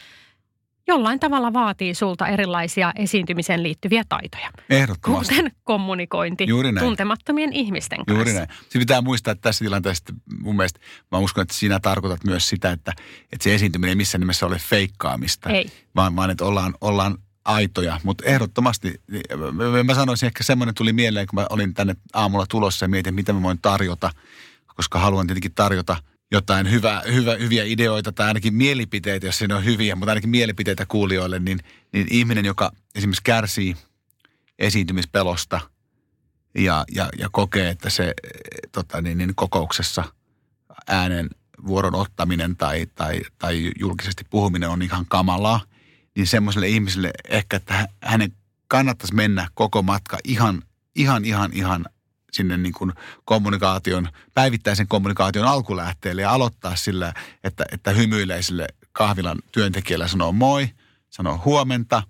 [0.89, 4.51] jollain tavalla vaatii sulta erilaisia esiintymiseen liittyviä taitoja.
[4.69, 5.35] Ehdottomasti.
[5.35, 6.85] Kuten kommunikointi Juuri näin.
[6.85, 8.13] tuntemattomien ihmisten kanssa.
[8.13, 8.47] Juuri näin.
[8.61, 10.79] Sitten pitää muistaa, että tässä tilanteessa mun mielestä,
[11.11, 12.93] mä uskon, että sinä tarkoitat myös sitä, että,
[13.33, 15.49] että se esiintyminen ei missään nimessä ole feikkaamista.
[15.49, 15.71] Ei.
[15.95, 19.01] Vaan, vaan että ollaan, ollaan aitoja, mutta ehdottomasti,
[19.83, 23.33] mä sanoisin ehkä semmoinen tuli mieleen, kun mä olin tänne aamulla tulossa ja mietin, mitä
[23.33, 24.11] mä voin tarjota,
[24.75, 25.97] koska haluan tietenkin tarjota
[26.31, 30.85] jotain hyvä, hyvä, hyviä ideoita tai ainakin mielipiteitä, jos ne on hyviä, mutta ainakin mielipiteitä
[30.85, 31.59] kuulijoille, niin,
[31.93, 33.75] niin ihminen, joka esimerkiksi kärsii
[34.59, 35.61] esiintymispelosta
[36.55, 38.13] ja, ja, ja kokee, että se
[38.71, 40.03] tota, niin, niin kokouksessa
[40.87, 41.29] äänen
[41.65, 45.61] vuoron ottaminen tai, tai, tai julkisesti puhuminen on ihan kamalaa–
[46.19, 48.31] niin semmoiselle ihmiselle ehkä, että hänen
[48.67, 50.61] kannattaisi mennä koko matka ihan,
[50.95, 51.85] ihan, ihan, ihan
[52.31, 52.93] sinne niin kuin
[53.25, 57.13] kommunikaation, päivittäisen kommunikaation alkulähteelle ja aloittaa sillä,
[57.43, 60.69] että, että hymyilee sille kahvilan työntekijälle sanoo moi,
[61.09, 62.03] sanoo huomenta,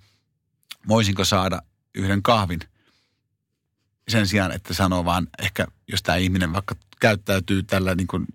[0.88, 1.62] voisinko saada
[1.96, 2.60] yhden kahvin
[4.08, 8.26] sen sijaan, että sanoo vaan ehkä, jos tämä ihminen vaikka käyttäytyy tällä niin kuin,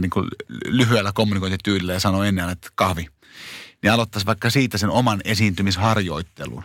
[0.00, 0.28] niin kuin
[0.66, 3.06] lyhyellä kommunikointityylillä ja sanoo ennen, että kahvi
[3.82, 6.64] niin aloittaisi vaikka siitä sen oman esiintymisharjoittelun.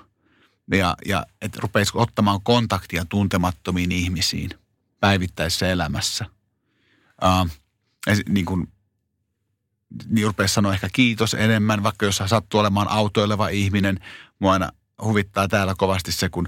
[0.72, 4.50] Ja, ja että rupeisi ottamaan kontaktia tuntemattomiin ihmisiin
[5.00, 6.26] päivittäisessä elämässä.
[7.24, 7.50] Uh,
[8.30, 8.68] niin kuin,
[10.08, 14.00] niin rupeisi sanoa ehkä kiitos enemmän, vaikka jos sattuu olemaan autoileva ihminen.
[14.40, 14.72] Mua aina
[15.04, 16.48] huvittaa täällä kovasti se, kun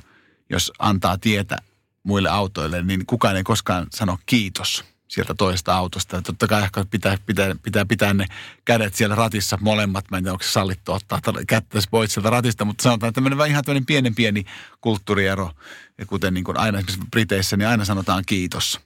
[0.50, 1.58] jos antaa tietä
[2.04, 6.16] muille autoille, niin kukaan ei koskaan sano kiitos– sieltä toisesta autosta.
[6.16, 8.26] Ja totta kai ehkä pitää, pitää, pitää pitää ne
[8.66, 10.12] kädet siellä ratissa molemmat.
[10.12, 13.48] Mä en tiedä, onko se sallittu ottaa kättä pois sieltä ratista, mutta sanotaan, että tämmöinen
[13.48, 14.46] ihan tämmöinen pienen pieni
[14.82, 15.52] kulttuuriero.
[15.98, 18.80] Ja kuten niin kuin aina esimerkiksi Briteissä, niin aina sanotaan kiitos,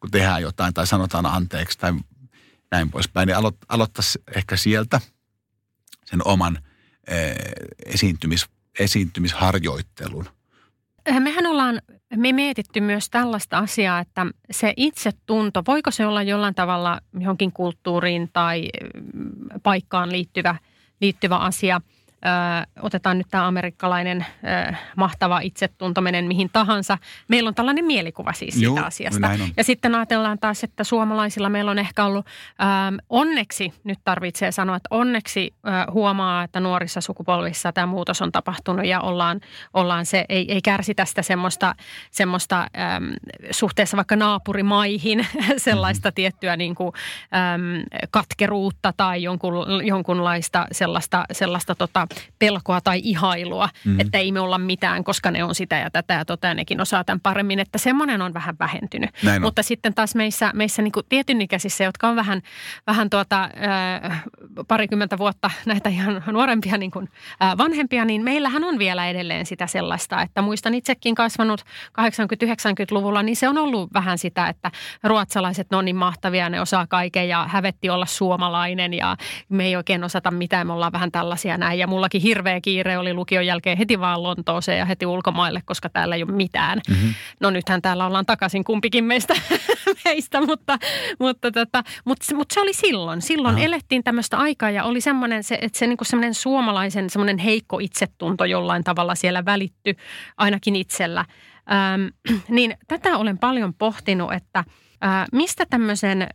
[0.00, 1.92] kun tehdään jotain tai sanotaan anteeksi tai
[2.70, 3.26] näin poispäin.
[3.26, 5.00] Niin aloit, aloittaisi ehkä sieltä
[6.04, 6.58] sen oman
[7.06, 7.36] ee,
[7.86, 8.46] esiintymis,
[8.78, 10.28] esiintymisharjoittelun.
[11.20, 11.82] Mehän ollaan
[12.16, 18.30] me mietitty myös tällaista asiaa, että se itsetunto, voiko se olla jollain tavalla johonkin kulttuuriin
[18.32, 18.68] tai
[19.14, 19.30] mm,
[19.62, 20.56] paikkaan liittyvä,
[21.00, 21.80] liittyvä asia–
[22.82, 24.26] otetaan nyt tämä amerikkalainen
[24.96, 26.98] mahtava itsetunto, menen mihin tahansa.
[27.28, 29.30] Meillä on tällainen mielikuva siis siitä Joo, asiasta.
[29.56, 32.26] Ja sitten ajatellaan taas, että suomalaisilla meillä on ehkä ollut,
[32.62, 38.32] ähm, onneksi, nyt tarvitsee sanoa, että onneksi äh, huomaa, että nuorissa sukupolvissa tämä muutos on
[38.32, 39.40] tapahtunut ja ollaan,
[39.74, 41.74] ollaan se, ei, ei kärsi tästä semmoista,
[42.10, 43.04] semmoista ähm,
[43.50, 46.14] suhteessa vaikka naapurimaihin sellaista mm-hmm.
[46.14, 46.92] tiettyä niin kuin,
[47.34, 47.62] ähm,
[48.10, 52.06] katkeruutta tai jonkun, jonkunlaista sellaista, sellaista tota,
[52.38, 54.00] pelkoa tai ihailua, mm.
[54.00, 56.80] että ei me olla mitään, koska ne on sitä ja tätä ja tota ja nekin
[56.80, 59.10] osaa tämän paremmin, että semmoinen on vähän vähentynyt.
[59.22, 59.64] Näin Mutta on.
[59.64, 62.42] sitten taas meissä, meissä niin kuin tietynikäisissä, jotka on vähän,
[62.86, 63.50] vähän tuota,
[64.04, 64.22] äh,
[64.68, 67.08] parikymmentä vuotta näitä ihan nuorempia niin kuin,
[67.42, 71.60] äh, vanhempia, niin meillähän on vielä edelleen sitä sellaista, että muistan itsekin kasvanut
[72.00, 74.70] 80-90-luvulla, niin se on ollut vähän sitä, että
[75.04, 79.16] ruotsalaiset on niin mahtavia, ne osaa kaiken ja hävetti olla suomalainen ja
[79.48, 83.14] me ei oikein osata mitään, me ollaan vähän tällaisia näin ja mullakin hirveä kiire oli
[83.14, 86.80] lukion jälkeen heti vaan Lontooseen ja heti ulkomaille, koska täällä ei ole mitään.
[86.88, 87.14] Mm-hmm.
[87.40, 89.34] No nythän täällä ollaan takaisin kumpikin meistä,
[90.04, 90.78] meistä mutta,
[91.18, 93.22] mutta, tota, mutta, mutta se oli silloin.
[93.22, 93.64] Silloin Aha.
[93.64, 97.78] elettiin tämmöistä aikaa ja oli semmoinen, se, että se niin kuin semmoinen suomalaisen semmoinen heikko
[97.78, 99.96] itsetunto jollain tavalla siellä välitty
[100.36, 101.24] ainakin itsellä.
[101.72, 104.64] Ähm, niin tätä olen paljon pohtinut, että–
[105.32, 106.26] mistä tämmöisen ö,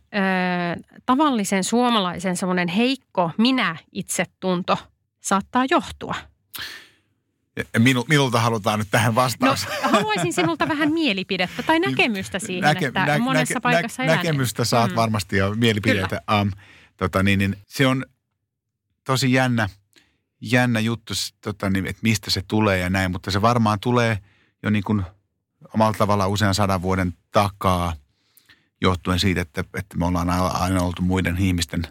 [1.06, 4.78] tavallisen suomalaisen semmoinen heikko minä-itsetunto
[5.22, 6.14] saattaa johtua?
[7.78, 9.66] Minu, minulta halutaan nyt tähän vastaus.
[9.66, 14.16] No, haluaisin sinulta vähän mielipidettä tai näkemystä siihen, Näke, että nä, monessa nä, paikassa nä,
[14.16, 14.96] Näkemystä saat mm.
[14.96, 16.22] varmasti ja mielipiteitä.
[16.40, 16.50] Um,
[16.96, 18.04] tota, niin, niin, se on
[19.04, 19.68] tosi jännä,
[20.40, 24.18] jännä juttu, tota, niin, että mistä se tulee ja näin, mutta se varmaan tulee
[24.62, 25.02] jo niin kuin
[25.74, 27.92] omalla tavalla usean sadan vuoden takaa,
[28.80, 31.82] johtuen siitä, että, että me ollaan aina oltu muiden ihmisten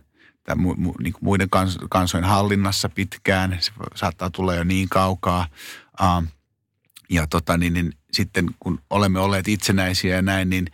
[0.44, 3.58] tai mu, mu, niin kuin muiden kans, kansojen hallinnassa pitkään.
[3.60, 5.48] Se saattaa tulla jo niin kaukaa.
[6.02, 6.28] Uh,
[7.10, 10.68] ja tota, niin, niin, sitten kun olemme olleet itsenäisiä ja näin, niin,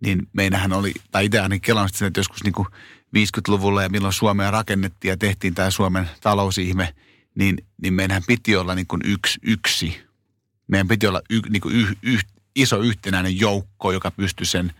[0.00, 2.68] niin meillähän oli, tai itse ainakin sen, että joskus niin kuin
[3.16, 6.94] 50-luvulla ja milloin Suomea rakennettiin ja tehtiin tämä Suomen talousihme,
[7.34, 10.00] niin, niin meidän piti olla niin kuin yksi, yksi.
[10.68, 12.24] Meidän piti olla y, niin kuin yh, yh,
[12.56, 14.72] iso yhtenäinen joukko, joka pystyi sen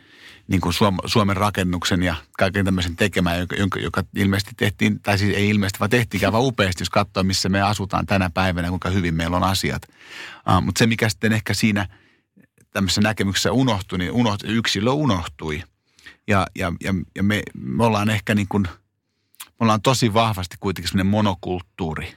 [0.52, 0.74] niin kuin
[1.06, 5.90] Suomen rakennuksen ja kaiken tämmöisen tekemään, joka, joka, ilmeisesti tehtiin, tai siis ei ilmeisesti, vaan
[5.90, 9.82] tehtiin vaan upeasti, jos katsoo, missä me asutaan tänä päivänä, kuinka hyvin meillä on asiat.
[10.48, 11.88] Uh, mutta se, mikä sitten ehkä siinä
[12.70, 15.62] tämmöisessä näkemyksessä unohtui, niin unohtui, yksilö unohtui.
[16.28, 18.62] Ja, ja, ja, ja me, me ollaan ehkä niin kuin,
[19.46, 22.16] me ollaan tosi vahvasti kuitenkin semmoinen monokulttuuri.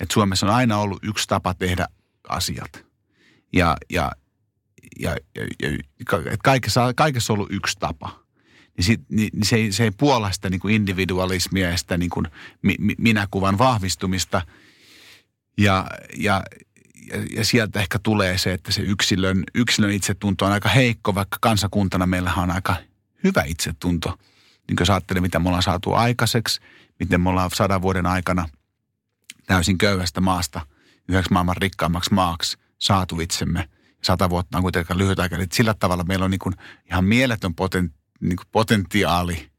[0.00, 1.88] Että Suomessa on aina ollut yksi tapa tehdä
[2.28, 2.84] asiat.
[3.52, 4.12] Ja, ja,
[4.98, 5.70] ja, ja,
[6.30, 8.22] ja kaikessa, kaikessa on ollut yksi tapa.
[8.76, 11.96] Niin, sit, niin, niin se, ei, se ei puola sitä niin kuin individualismia ja sitä
[11.96, 12.26] niin kuin
[12.62, 14.42] mi, mi, minäkuvan vahvistumista.
[15.58, 16.42] Ja, ja,
[17.06, 21.38] ja, ja sieltä ehkä tulee se, että se yksilön, yksilön itsetunto on aika heikko, vaikka
[21.40, 22.76] kansakuntana meillä on aika
[23.24, 24.18] hyvä itsetunto.
[24.68, 26.60] Niin jos ajattelee, mitä me ollaan saatu aikaiseksi,
[26.98, 28.48] miten me ollaan sadan vuoden aikana
[29.46, 30.66] täysin köyhästä maasta
[31.08, 33.68] yhdeksi maailman rikkaammaksi maaksi saatu itsemme–
[34.04, 35.36] sata vuotta on kuitenkin lyhyt aika.
[35.36, 36.54] Eli sillä tavalla meillä on niin kuin
[36.90, 39.52] ihan mieletön poten, niin kuin potentiaali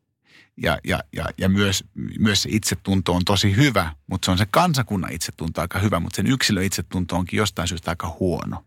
[0.57, 1.83] ja, ja, ja, ja myös,
[2.19, 6.15] myös se itsetunto on tosi hyvä, mutta se on se kansakunnan itsetunto aika hyvä, mutta
[6.15, 8.65] sen yksilön itsetunto onkin jostain syystä aika huono,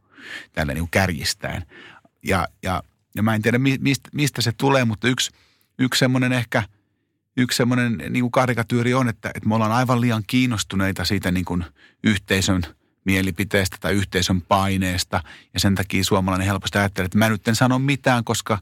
[0.52, 1.66] tällä niin kärjistäen.
[2.22, 2.82] Ja, ja,
[3.14, 5.30] ja mä en tiedä, mistä, mistä se tulee, mutta yksi,
[5.78, 6.62] yksi semmoinen ehkä,
[7.36, 11.64] yksi semmoinen niin karikatyyri on, että, että me ollaan aivan liian kiinnostuneita siitä niin kuin
[12.04, 12.62] yhteisön–
[13.06, 15.22] mielipiteestä tai yhteisön paineesta.
[15.54, 18.58] Ja sen takia suomalainen helposti ajattelee, että mä nyt en sano mitään, koska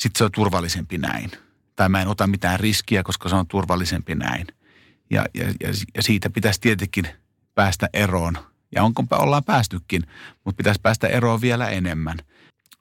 [0.00, 1.30] sitten se on turvallisempi näin.
[1.76, 4.46] Tai mä en ota mitään riskiä, koska se on turvallisempi näin.
[5.10, 7.08] Ja, ja, ja, ja siitä pitäisi tietenkin
[7.54, 8.38] päästä eroon.
[8.74, 10.02] Ja onko ollaan päästykin,
[10.44, 12.18] mutta pitäisi päästä eroon vielä enemmän.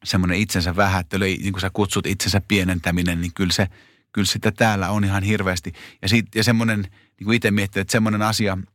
[0.04, 3.68] Semmoinen itsensä vähättely, niin kuin sä kutsut itsensä pienentäminen, niin kyllä se,
[4.12, 5.74] kyllä sitä täällä on ihan hirveästi.
[6.02, 6.82] Ja, siitä, ja semmoinen,
[7.20, 8.58] niin kuin itse miettii, että semmoinen asia–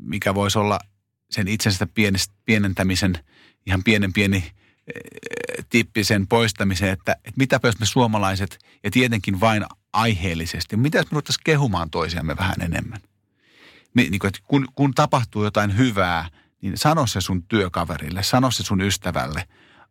[0.00, 0.78] mikä voisi olla
[1.30, 1.86] sen itsensä
[2.44, 3.18] pienentämisen
[3.66, 9.64] ihan pienen pieni eh, tippisen poistamisen, että, että mitäpä jos me suomalaiset, ja tietenkin vain
[9.92, 13.00] aiheellisesti, mitä jos me ruvettaisiin kehumaan toisiamme vähän enemmän?
[13.94, 16.28] Niin että kun, kun tapahtuu jotain hyvää,
[16.62, 19.48] niin sano se sun työkaverille, sano se sun ystävälle.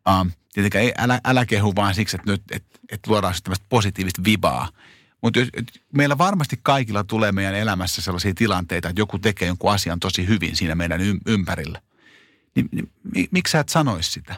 [0.09, 4.23] Um, tietenkään ei, älä, älä kehu vaan siksi, että nyt et, et luodaan tämmöistä positiivista
[4.23, 4.69] vibaa,
[5.21, 5.39] mutta
[5.91, 10.55] meillä varmasti kaikilla tulee meidän elämässä sellaisia tilanteita, että joku tekee jonkun asian tosi hyvin
[10.55, 11.81] siinä meidän ympärillä.
[12.55, 12.69] Niin,
[13.15, 14.35] niin miksi sä et sanoisi sitä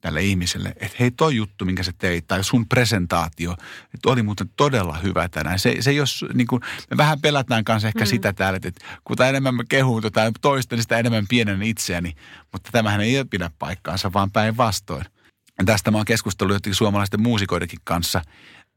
[0.00, 3.52] tälle ihmiselle, että hei toi juttu, minkä sä teit, tai sun presentaatio,
[3.94, 5.58] että oli muuten todella hyvä tänään.
[5.58, 8.06] Se, se jos, niin kuin, me vähän pelätään kanssa ehkä mm.
[8.06, 12.14] sitä täällä, että kun enemmän mä kehun tota toista, niin sitä enemmän pienen itseäni.
[12.52, 15.04] Mutta tämähän ei pidä paikkaansa, vaan päinvastoin.
[15.66, 18.22] Tästä mä oon keskustellut jotenkin suomalaisten muusikoidenkin kanssa–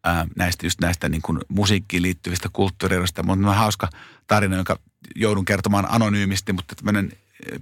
[0.03, 3.23] ää, näistä just näistä niin kuin musiikkiin liittyvistä kulttuurieroista.
[3.23, 3.89] Mutta on hauska
[4.27, 4.79] tarina, jonka
[5.15, 7.11] joudun kertomaan anonyymisti, mutta tämmöinen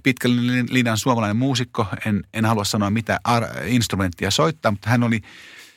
[0.02, 5.20] pitkän linjan suomalainen muusikko, en, en halua sanoa mitä ar- instrumenttia soittaa, mutta hän oli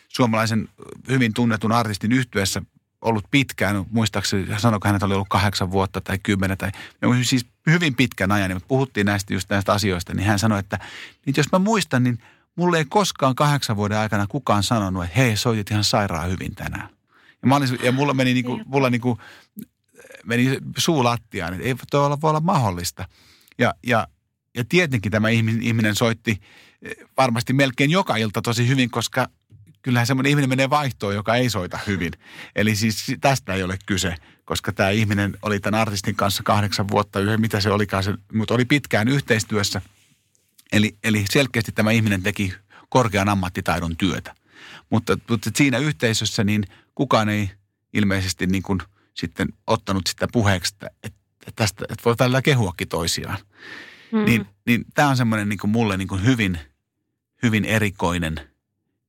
[0.07, 0.69] suomalaisen
[1.09, 2.61] hyvin tunnetun artistin yhtyessä
[3.01, 6.71] ollut pitkään, muistaakseni sanoiko hän, että oli ollut kahdeksan vuotta tai kymmenen tai
[7.23, 10.79] siis hyvin pitkän ajan, niin puhuttiin näistä just näistä asioista, niin hän sanoi, että
[11.25, 12.19] niin jos mä muistan, niin
[12.55, 16.89] mulle ei koskaan kahdeksan vuoden aikana kukaan sanonut, että hei, soitit ihan sairaan hyvin tänään.
[17.41, 19.19] Ja, mä olin, ja mulla meni, niinku, mulla niinku,
[20.25, 23.07] meni suu lattiaan, että ei toi olla, voi olla mahdollista.
[23.57, 24.07] Ja, ja,
[24.57, 26.41] ja tietenkin tämä ihminen, ihminen soitti
[26.81, 29.27] eh, varmasti melkein joka ilta tosi hyvin, koska
[29.81, 32.11] kyllähän semmoinen ihminen menee vaihtoon, joka ei soita hyvin.
[32.55, 34.15] Eli siis tästä ei ole kyse,
[34.45, 38.53] koska tämä ihminen oli tämän artistin kanssa kahdeksan vuotta, yhden, mitä se olikaan, se, mutta
[38.53, 39.81] oli pitkään yhteistyössä–
[40.71, 42.53] Eli, eli selkeästi tämä ihminen teki
[42.89, 44.35] korkean ammattitaidon työtä.
[44.89, 46.63] Mutta, mutta siinä yhteisössä niin
[46.95, 47.49] kukaan ei
[47.93, 48.79] ilmeisesti niin kuin
[49.13, 53.37] sitten ottanut sitä puheeksi, että, että tästä että voi tällä kehuakin toisiaan.
[54.11, 54.25] Mm-hmm.
[54.25, 56.59] Niin, niin tämä on semmoinen niin kuin mulle niin kuin hyvin,
[57.43, 58.39] hyvin erikoinen,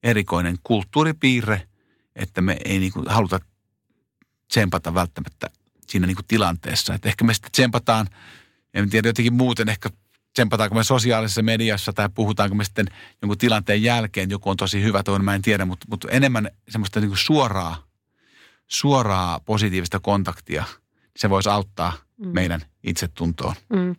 [0.03, 1.69] erikoinen kulttuuripiirre,
[2.16, 3.40] että me ei niin kuin haluta
[4.49, 5.51] tsempata välttämättä
[5.87, 6.95] siinä niin kuin tilanteessa.
[6.95, 8.07] Että ehkä me sitten tsempataan,
[8.75, 9.90] en tiedä jotenkin muuten ehkä
[10.37, 12.87] tsempataanko me sosiaalisessa mediassa tai puhutaanko me sitten
[13.22, 17.01] jonkun tilanteen jälkeen, joku on tosi hyvä, toinen mä en tiedä, mutta, mutta enemmän semmoista
[17.01, 17.87] niin kuin suoraa,
[18.66, 20.64] suoraa positiivista kontaktia,
[21.16, 22.29] se voisi auttaa mm.
[22.29, 23.55] meidän itsetuntoon.
[23.68, 23.96] Mm.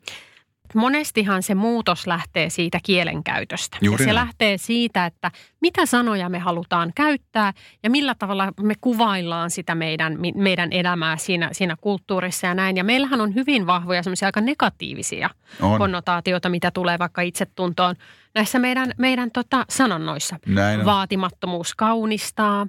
[0.75, 3.77] Monestihan se muutos lähtee siitä kielenkäytöstä.
[3.81, 4.25] Juuri ja se näin.
[4.25, 7.53] lähtee siitä, että mitä sanoja me halutaan käyttää
[7.83, 12.77] ja millä tavalla me kuvaillaan sitä meidän, meidän elämää siinä, siinä kulttuurissa ja näin.
[12.77, 15.29] Ja meillähän on hyvin vahvoja semmoisia aika negatiivisia
[15.61, 15.77] On.
[15.77, 17.95] konnotaatioita, mitä tulee vaikka itsetuntoon
[18.35, 20.39] näissä meidän, meidän tota, sanonnoissa.
[20.45, 20.85] Näin on.
[20.85, 22.67] Vaatimattomuus kaunistaa.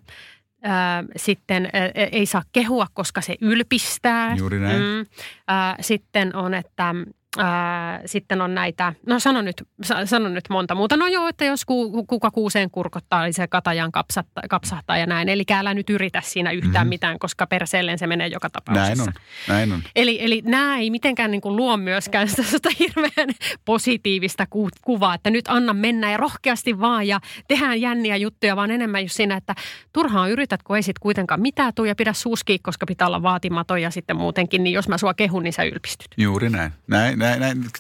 [0.62, 4.34] Ää, sitten ää, ei saa kehua, koska se ylpistää.
[4.34, 4.82] Juuri näin.
[4.82, 5.06] Mm.
[5.48, 6.94] Ää, sitten on, että
[7.38, 10.96] ää, sitten on näitä, no sano nyt, sa- sano nyt monta muuta.
[10.96, 15.28] No joo, että jos ku, kuka kuuseen kurkottaa, niin se katajan kapsahtaa, kapsahtaa ja näin.
[15.28, 16.76] Eli älä nyt yritä siinä yhtään Mhm.
[16.78, 16.88] mm-hmm.
[16.88, 19.04] mitään, koska perseelleen se menee joka tapauksessa.
[19.04, 19.82] Näin on, näin on.
[19.96, 23.28] Eli, eli nämä ei mitenkään niin kuin luo myöskään sitä, sitä hirveän
[23.64, 28.70] positiivista ku, kuvaa, että nyt anna mennä ja rohkeasti vaan ja tehdään jänniä juttuja, vaan
[28.70, 29.54] enemmän just siinä, että
[29.92, 33.82] turhaan yrität, kun ei sit kuitenkaan mitään tuu ja pidä suuski, koska pitää olla vaatimaton
[33.82, 36.08] ja sitten muutenkin, niin jos mä sua kehun, niin sä ylpistyt.
[36.16, 37.27] Juuri näin, näin, näin.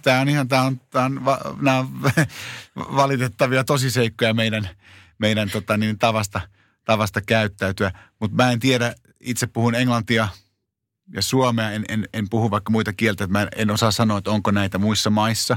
[0.02, 1.14] Tämä on ihan, tämä on, tämä on,
[1.60, 2.02] nämä on
[2.96, 4.68] valitettavia tosiseikkoja meidän,
[5.18, 6.40] meidän tota, niin, tavasta,
[6.84, 7.92] tavasta käyttäytyä.
[8.20, 10.28] Mutta mä en tiedä, itse puhun englantia
[11.14, 14.18] ja suomea, en, en, en puhu vaikka muita kieltä, että mä en, en osaa sanoa,
[14.18, 15.56] että onko näitä muissa maissa.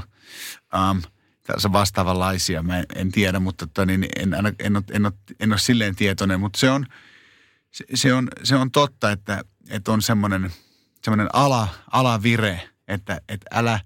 [0.90, 1.02] Um,
[1.46, 5.12] tässä vastaavanlaisia, mä en, en tiedä, mutta tota, niin en, aina- en, ole, en, ole,
[5.40, 6.86] en ole silleen tietoinen, mutta se on,
[7.70, 10.52] se, se on, se on totta, että, että on semmoinen,
[11.04, 13.80] semmoinen ala, alavire, että, että älä,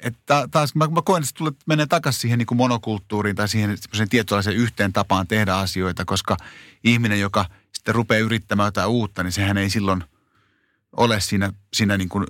[0.00, 3.48] että taas mä, mä koen, että se tulee, menee takaisin siihen niin kuin monokulttuuriin tai
[3.48, 6.36] siihen semmoiseen tietynlaiseen yhteen tapaan tehdä asioita, koska
[6.84, 10.04] ihminen, joka sitten rupeaa yrittämään jotain uutta, niin sehän ei silloin
[10.96, 12.26] ole siinä, siinä niin kuin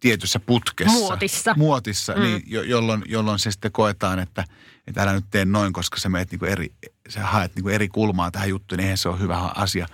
[0.00, 0.92] tietyssä putkessa.
[0.92, 1.54] Muotissa.
[1.56, 2.18] Muotissa, Mm.
[2.18, 2.24] mm.
[2.24, 4.44] niin, jo, jolloin, jolloin se sitten koetaan, että,
[4.86, 6.74] että älä nyt tee noin, koska sä meet niin kuin eri,
[7.08, 9.86] sä haet niin kuin eri kulmaa tähän juttuun, niin eihän se ole hyvä asia.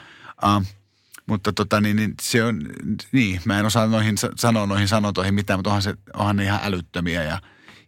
[0.46, 0.66] Um,
[1.26, 2.60] mutta tota, niin, niin, se on,
[3.12, 6.44] niin, mä en osaa noihin, sa- sanoa noihin sanontoihin mitään, mutta onhan, se, onhan ne
[6.44, 7.38] ihan älyttömiä ja,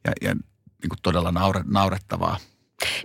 [0.04, 2.36] ja, ja niin kuin todella naure, naurettavaa.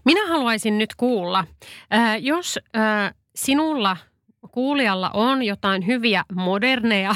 [0.05, 1.45] Minä haluaisin nyt kuulla,
[1.91, 3.97] ää, jos ää, sinulla
[4.51, 7.15] kuulijalla on jotain hyviä moderneja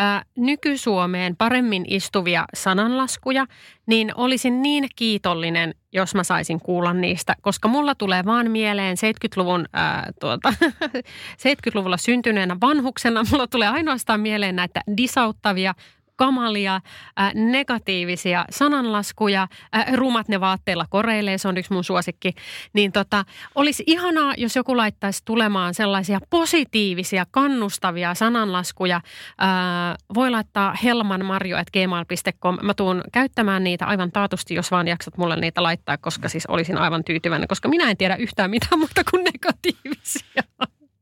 [0.00, 3.46] ää, nykysuomeen paremmin istuvia sananlaskuja,
[3.86, 9.66] niin olisin niin kiitollinen, jos mä saisin kuulla niistä, koska mulla tulee vaan mieleen 70-luvun,
[9.72, 10.54] ää, tuota,
[11.46, 15.74] 70-luvulla syntyneenä vanhuksena, mulla tulee ainoastaan mieleen näitä disauttavia
[16.20, 16.80] kamalia,
[17.16, 22.34] ää, negatiivisia sananlaskuja, ää, rumat ne vaatteilla koreilee, se on yksi mun suosikki.
[22.72, 29.00] Niin tota, olisi ihanaa, jos joku laittaisi tulemaan sellaisia positiivisia, kannustavia sananlaskuja.
[29.38, 32.58] Ää, voi laittaa helmanmarjo.gmail.com.
[32.62, 36.78] Mä tuun käyttämään niitä aivan taatusti, jos vaan jaksat mulle niitä laittaa, koska siis olisin
[36.78, 40.42] aivan tyytyväinen, koska minä en tiedä yhtään mitään muuta kuin negatiivisia.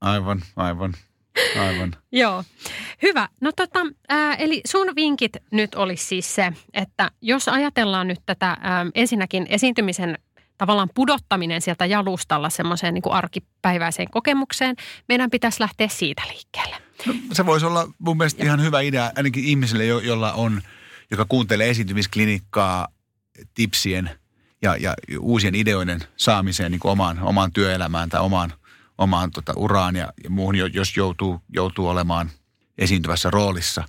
[0.00, 0.94] Aivan, aivan,
[1.68, 1.96] aivan.
[2.12, 2.44] Joo,
[3.02, 3.28] hyvä.
[3.40, 8.56] No tota, ää, eli sun vinkit nyt olisi siis se, että jos ajatellaan nyt tätä
[8.60, 10.18] ää, ensinnäkin esiintymisen
[10.58, 14.76] tavallaan pudottaminen sieltä jalustalla semmoiseen niin kuin arkipäiväiseen kokemukseen,
[15.08, 16.76] meidän pitäisi lähteä siitä liikkeelle.
[17.06, 20.62] No, se voisi olla mun mielestä ihan hyvä idea, ainakin ihmiselle, jo, jolla on,
[21.10, 22.88] joka kuuntelee esiintymisklinikkaa
[23.54, 24.10] tipsien
[24.62, 28.52] ja, ja uusien ideoiden saamiseen niin kuin omaan, omaan työelämään tai omaan,
[28.98, 32.30] omaan tota, uraan ja, ja muuhun, jo- jos joutuu, joutuu olemaan
[32.78, 33.84] esiintyvässä roolissa,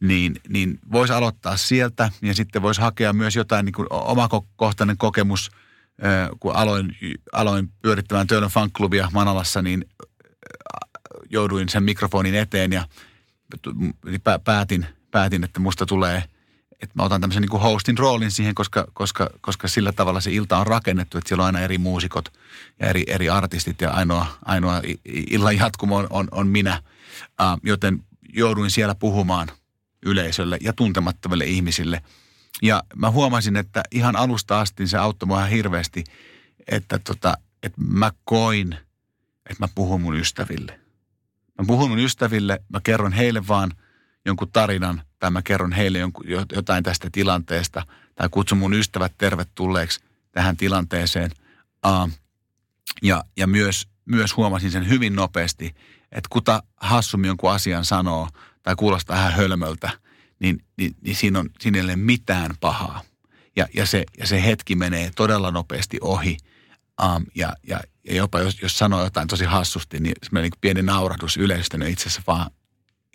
[0.00, 5.50] niin, niin voisi aloittaa sieltä ja sitten voisi hakea myös jotain niin kuin omakohtainen kokemus.
[6.40, 6.96] Kun aloin,
[7.32, 9.84] aloin pyörittämään Töölön fanklubia Manalassa, niin
[11.30, 12.84] jouduin sen mikrofonin eteen ja
[14.06, 16.24] pä- päätin, päätin, että musta tulee,
[16.86, 20.32] että mä otan tämmöisen niin kuin hostin roolin siihen, koska, koska, koska sillä tavalla se
[20.32, 22.32] ilta on rakennettu, että siellä on aina eri muusikot
[22.80, 26.82] ja eri, eri artistit ja ainoa, ainoa illan jatkumo on, on, on minä,
[27.40, 29.48] uh, joten jouduin siellä puhumaan
[30.06, 32.02] yleisölle ja tuntemattomille ihmisille.
[32.62, 36.04] Ja mä huomasin, että ihan alusta asti se auttoi mua ihan hirveästi,
[36.66, 38.72] että, tota, että mä koin,
[39.50, 40.80] että mä puhun mun ystäville.
[41.58, 43.72] Mä puhun mun ystäville, mä kerron heille vaan
[44.26, 49.12] jonkun tarinan tai mä kerron heille jonkun, jo- jotain tästä tilanteesta tai kutsun mun ystävät
[49.18, 50.00] tervetulleeksi
[50.32, 51.30] tähän tilanteeseen.
[51.86, 52.10] Uh,
[53.02, 55.74] ja ja myös, myös huomasin sen hyvin nopeasti,
[56.12, 58.28] että kuta hassummin jonkun asian sanoo
[58.62, 59.90] tai kuulostaa vähän hölmöltä,
[60.38, 63.02] niin, niin, niin siinä, on, siinä ei ole mitään pahaa.
[63.56, 66.36] Ja, ja, se, ja se hetki menee todella nopeasti ohi.
[67.04, 70.58] Um, ja, ja, ja jopa jos, jos sanoo jotain tosi hassusti, niin se menee niin
[70.60, 72.50] pieni naurahdus yleisöstä, niin itse asiassa vaan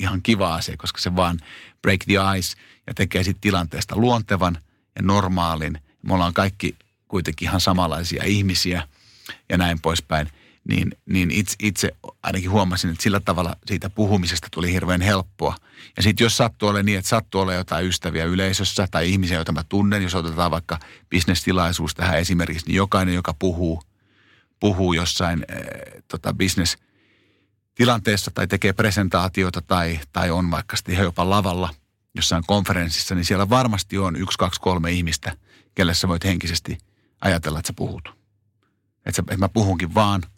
[0.02, 1.39] ihan kiva asia, koska se vaan
[1.82, 4.58] break the ice ja tekee siitä tilanteesta luontevan
[4.95, 5.78] ja normaalin.
[6.02, 6.76] Me ollaan kaikki
[7.08, 8.88] kuitenkin ihan samanlaisia ihmisiä
[9.49, 10.28] ja näin poispäin.
[10.68, 11.91] niin, niin itse, itse
[12.24, 15.56] ainakin huomasin, että sillä tavalla siitä puhumisesta tuli hirveän helppoa.
[15.97, 19.52] Ja sitten jos sattuu olemaan niin, että sattuu olemaan jotain ystäviä yleisössä tai ihmisiä, joita
[19.52, 20.80] mä tunnen, jos otetaan vaikka
[21.10, 23.84] bisnestilaisuus tähän esimerkiksi, niin jokainen, joka puhuu,
[24.60, 25.58] puhuu jossain äh,
[26.08, 26.78] tota business
[27.76, 31.69] tilanteessa tai tekee presentaatioita tai, tai on vaikka sitten ihan jopa lavalla
[32.15, 35.38] jossain konferenssissa, niin siellä varmasti on yksi, kaksi, kolme ihmistä,
[35.76, 36.78] kelle sä voit henkisesti
[37.22, 38.09] ajatella, että sä puhut.
[39.05, 40.22] Että, että mä puhunkin vaan–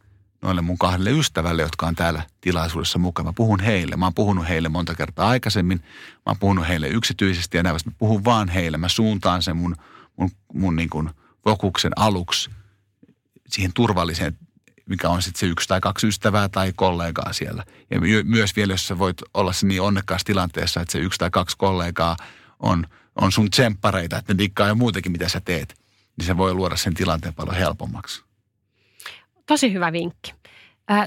[0.43, 3.29] noille mun kahdelle ystävälle, jotka on täällä tilaisuudessa mukana.
[3.29, 3.95] Mä puhun heille.
[3.95, 5.77] Mä oon puhunut heille monta kertaa aikaisemmin.
[6.15, 8.77] Mä oon puhunut heille yksityisesti ja näin mä puhun vaan heille.
[8.77, 9.75] Mä suuntaan sen mun,
[10.17, 11.09] mun, mun niin kuin
[11.43, 12.49] fokuksen aluksi
[13.47, 14.37] siihen turvalliseen,
[14.85, 17.63] mikä on sitten se yksi tai kaksi ystävää tai kollegaa siellä.
[17.91, 21.29] Ja myös vielä, jos sä voit olla se niin onnekkaassa tilanteessa, että se yksi tai
[21.29, 22.17] kaksi kollegaa
[22.59, 22.87] on,
[23.21, 25.75] on sun tsemppareita, että ne dikkaa jo muutenkin, mitä sä teet,
[26.17, 28.23] niin se voi luoda sen tilanteen paljon helpommaksi.
[29.45, 30.33] Tosi hyvä vinkki.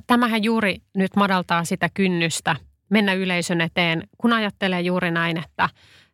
[0.07, 2.57] Tämähän juuri nyt madaltaa sitä kynnystä
[2.89, 5.68] mennä yleisön eteen, kun ajattelee juuri näin, että,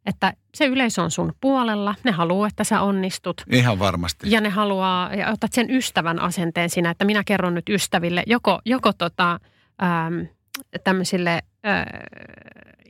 [0.07, 1.95] että se yleisö on sun puolella.
[2.05, 3.43] Ne haluaa, että sä onnistut.
[3.53, 4.31] Ihan varmasti.
[4.31, 8.61] Ja ne haluaa, ja otat sen ystävän asenteen siinä, että minä kerron nyt ystäville, joko,
[8.65, 9.33] joko tota,
[9.83, 10.27] äm,
[10.85, 11.85] tämmöisille äh,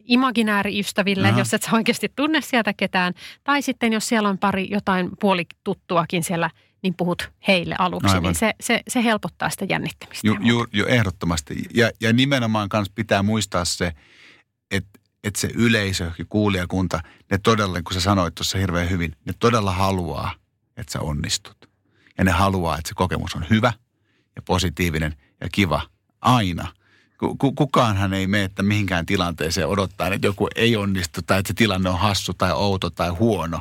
[0.04, 1.38] imaginääriystäville, Aha.
[1.38, 3.14] jos et sä oikeasti tunne sieltä ketään.
[3.44, 6.50] Tai sitten jos siellä on pari jotain puolituttuakin siellä–
[6.82, 8.22] niin puhut heille aluksi, Aivan.
[8.22, 10.26] niin se, se, se helpottaa sitä jännittämistä.
[10.26, 11.54] Ju, ju, ju, ehdottomasti.
[11.74, 13.92] Ja, ja nimenomaan kanssa pitää muistaa se,
[14.70, 17.00] että että se yleisö ja kuulijakunta,
[17.30, 20.34] ne todella, kun sä sanoit tuossa hirveän hyvin, ne todella haluaa,
[20.76, 21.68] että sä onnistut.
[22.18, 23.72] Ja ne haluaa, että se kokemus on hyvä
[24.36, 25.82] ja positiivinen ja kiva
[26.20, 26.72] aina.
[27.56, 31.90] Kukaanhan ei mene että mihinkään tilanteeseen odottaa, että joku ei onnistu tai että se tilanne
[31.90, 33.60] on hassu tai outo tai huono,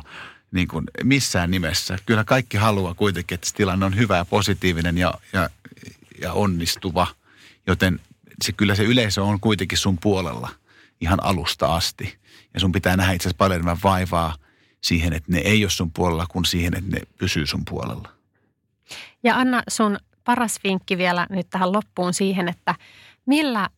[0.52, 1.98] niin kuin missään nimessä.
[2.06, 5.50] Kyllä kaikki haluaa kuitenkin, että se tilanne on hyvä ja positiivinen ja, ja,
[6.20, 7.06] ja onnistuva.
[7.66, 8.00] Joten
[8.44, 10.61] se, kyllä se yleisö on kuitenkin sun puolella
[11.02, 12.18] ihan alusta asti.
[12.54, 14.34] Ja sun pitää nähdä itse asiassa paljon enemmän vaivaa
[14.80, 18.08] siihen, että ne ei ole sun puolella, kuin siihen, että ne pysyy sun puolella.
[19.22, 22.74] Ja Anna, sun paras vinkki vielä nyt tähän loppuun siihen, että
[23.26, 23.68] millä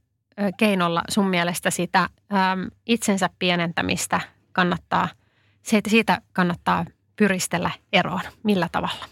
[0.59, 4.21] keinolla sun mielestä sitä äm, itsensä pienentämistä
[4.53, 5.09] kannattaa–
[5.65, 6.85] se, että siitä kannattaa
[7.17, 8.21] pyristellä eroon.
[8.43, 9.09] Millä tavalla?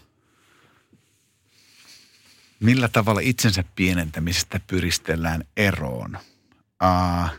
[2.59, 6.17] Millä tavalla itsensä pienentämisestä pyristellään eroon?
[6.83, 7.29] Uh,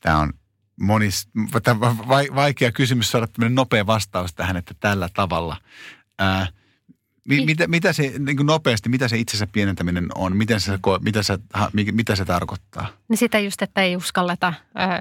[0.00, 0.32] Tämä on
[0.80, 1.28] monis,
[2.34, 5.56] vaikea kysymys saada nopea vastaus tähän, että tällä tavalla.
[6.22, 6.54] Uh,
[7.28, 10.36] Mi, mitä, mitä se niin kuin nopeasti, mitä se itsensä pienentäminen on?
[10.36, 11.38] Miten se, mitä, se,
[11.92, 12.86] mitä se tarkoittaa?
[13.08, 14.52] Niin sitä just, että ei uskalleta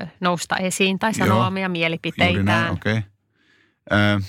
[0.01, 2.71] ö, nousta esiin tai sanoa Joo, omia mielipiteitään.
[2.71, 2.97] okei.
[2.97, 4.21] Okay.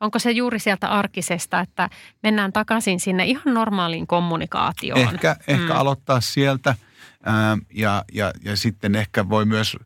[0.00, 1.90] Onko se juuri sieltä arkisesta, että
[2.22, 5.00] mennään takaisin sinne ihan normaaliin kommunikaatioon?
[5.00, 5.54] Ehkä, mm.
[5.54, 6.74] ehkä aloittaa sieltä
[7.74, 9.76] ja, ja, ja sitten ehkä voi myös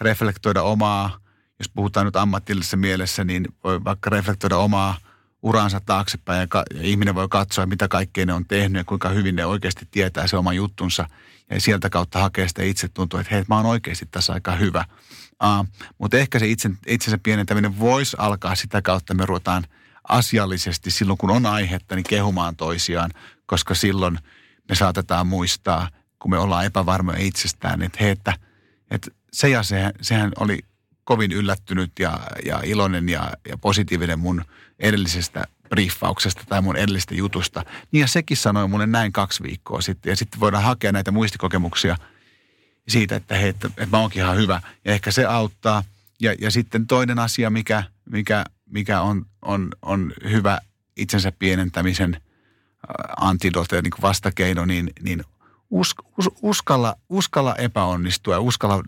[0.00, 1.18] reflektoida omaa,
[1.58, 4.94] jos puhutaan nyt ammatillisessa mielessä, niin voi vaikka reflektoida omaa–
[5.46, 9.08] uransa taaksepäin ja, ka- ja ihminen voi katsoa, mitä kaikkea ne on tehnyt ja kuinka
[9.08, 11.08] hyvin ne oikeasti tietää se oma juttunsa.
[11.50, 14.84] Ja sieltä kautta hakee sitä itse tuntuu, että hei, mä oon oikeasti tässä aika hyvä.
[15.44, 15.66] Uh,
[15.98, 19.64] mutta ehkä se itse, itsensä pienentäminen voisi alkaa sitä kautta, me ruvetaan
[20.08, 23.10] asiallisesti silloin, kun on aihetta, niin kehumaan toisiaan,
[23.46, 24.18] koska silloin
[24.68, 25.88] me saatetaan muistaa,
[26.18, 28.32] kun me ollaan epävarmoja itsestään, että hei, että,
[28.90, 30.58] että se ja se, sehän oli
[31.04, 34.44] kovin yllättynyt ja, ja iloinen ja, ja positiivinen mun
[34.78, 37.64] edellisestä briefauksesta tai mun edellisestä jutusta.
[37.92, 40.10] Niin ja sekin sanoi mulle näin kaksi viikkoa sitten.
[40.10, 41.96] Ja sitten voidaan hakea näitä muistikokemuksia
[42.88, 44.60] siitä, että hei, että, että mä oonkin ihan hyvä.
[44.84, 45.84] Ja ehkä se auttaa.
[46.20, 50.58] Ja, ja sitten toinen asia, mikä, mikä, mikä on, on, on hyvä
[50.96, 52.20] itsensä pienentämisen
[53.20, 55.24] antidote, niin kuin vastakeino, niin, niin
[55.70, 58.82] us, us, uskalla, uskalla epäonnistua ja uskalla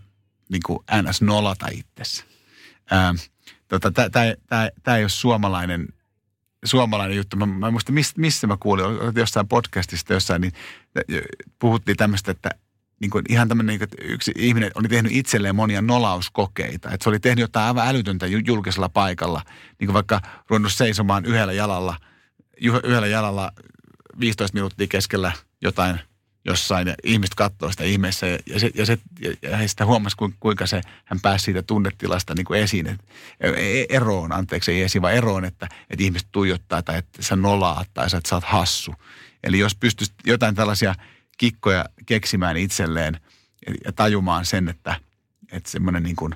[0.49, 1.21] niin kuin ns.
[1.21, 2.23] nolata itsessä.
[2.93, 3.15] Ähm,
[3.67, 3.91] tota,
[4.83, 5.87] Tämä ei ole suomalainen,
[6.65, 7.37] suomalainen juttu.
[7.37, 10.53] Mä, mä en muista, missä, missä mä kuulin, jossain podcastista jossain, niin
[11.59, 12.49] puhuttiin tämmöistä, että
[13.01, 16.91] niin kuin ihan tämmöinen, niin että yksi ihminen oli tehnyt itselleen monia nolauskokeita.
[16.91, 19.41] Että se oli tehnyt jotain aivan älytöntä julkisella paikalla,
[19.79, 21.97] niin kuin vaikka ruvennut seisomaan yhdellä jalalla,
[22.61, 23.51] yhdellä jalalla
[24.19, 25.99] 15 minuuttia keskellä jotain
[26.45, 28.97] jossain ja ihmiset katsoo sitä ihmeessä ja, se, ja, se,
[29.41, 33.03] ja he sitä huomasi, kuinka se, hän pääsi siitä tunnetilasta niin kuin esiin, että,
[33.39, 37.89] e, eroon, anteeksi ei esiin, vaan eroon, että, että ihmiset tuijottaa tai että sä nolaat
[37.93, 38.95] tai että sä oot hassu.
[39.43, 40.95] Eli jos pystyisi jotain tällaisia
[41.37, 43.19] kikkoja keksimään itselleen
[43.85, 44.95] ja tajumaan sen, että,
[45.51, 46.35] että semmoinen niin kuin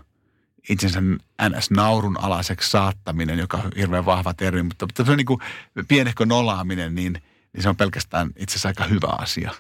[0.70, 1.02] itsensä
[1.50, 1.72] ns.
[1.72, 5.40] naurun alaiseksi saattaminen, joka on hirveän vahva termi, mutta se on niin kuin
[5.88, 7.22] pienehkö nolaaminen, niin–
[7.54, 9.52] niin se on pelkästään itse asiassa aika hyvä asia,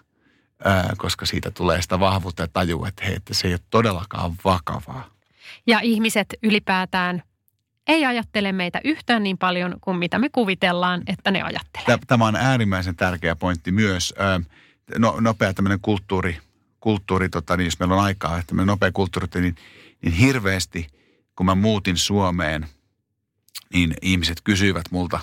[0.63, 4.35] ää, koska siitä tulee sitä vahvuutta ja tajua, että hei, että se ei ole todellakaan
[4.45, 5.09] vakavaa.
[5.67, 7.23] Ja ihmiset ylipäätään
[7.87, 11.97] ei ajattele meitä yhtään niin paljon kuin mitä me kuvitellaan, että ne ajattelee.
[12.07, 14.13] Tämä on äärimmäisen tärkeä pointti myös.
[14.97, 16.37] No, nopea tämmöinen kulttuuri,
[16.79, 19.55] kulttuuri tota, niin jos meillä on aikaa, että nopea kulttuuri, niin,
[20.01, 20.87] niin hirveästi,
[21.35, 22.67] kun mä muutin Suomeen,
[23.73, 25.19] niin ihmiset kysyivät multa,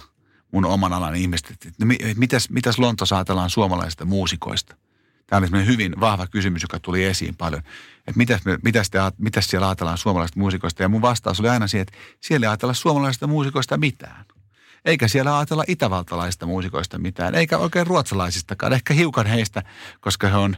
[0.53, 1.87] mun oman alan ihmiset, että no,
[2.17, 4.77] mitäs, mitäs Lontossa ajatellaan suomalaisista muusikoista?
[5.31, 7.63] Tämä oli hyvin vahva kysymys, joka tuli esiin paljon.
[7.99, 10.83] Että mitäs, me, mitäs, te, mitäs siellä ajatellaan suomalaisista muusikoista?
[10.83, 14.25] Ja mun vastaus oli aina siihen, että siellä ei ajatella suomalaisista muusikoista mitään.
[14.85, 18.73] Eikä siellä ajatella itävaltalaisista muusikoista mitään, eikä oikein ruotsalaisistakaan.
[18.73, 19.63] Ehkä hiukan heistä,
[20.01, 20.57] koska he on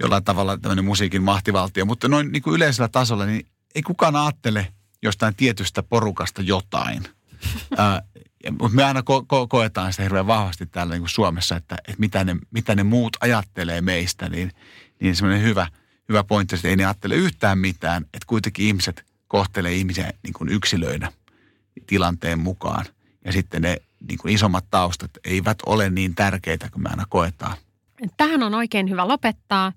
[0.00, 1.84] jollain tavalla tämmöinen musiikin mahtivaltio.
[1.84, 4.72] Mutta noin niin kuin yleisellä tasolla, niin ei kukaan ajattele
[5.02, 7.02] jostain tietystä porukasta jotain.
[8.50, 12.00] Mutta me aina ko- ko- koetaan sitä hirveän vahvasti täällä niin kuin Suomessa, että, että
[12.00, 14.52] mitä, ne, mitä ne muut ajattelee meistä, niin,
[15.00, 15.66] niin semmoinen hyvä,
[16.08, 20.48] hyvä pointti, että ei ne ajattele yhtään mitään, että kuitenkin ihmiset kohtelee ihmisiä niin kuin
[20.48, 21.12] yksilöinä
[21.86, 22.84] tilanteen mukaan.
[23.24, 23.76] Ja sitten ne
[24.08, 27.56] niin kuin isommat taustat eivät ole niin tärkeitä kuin me aina koetaan.
[28.16, 29.72] Tähän on oikein hyvä lopettaa.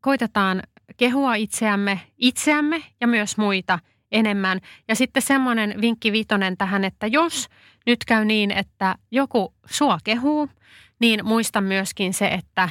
[0.00, 0.62] Koitetaan
[0.96, 3.78] kehua itseämme, itseämme ja myös muita
[4.12, 4.60] enemmän.
[4.88, 7.48] Ja sitten semmoinen vinkki viitonen tähän, että jos
[7.86, 10.48] nyt käy niin, että joku sua kehuu,
[10.98, 12.68] niin muista myöskin se, että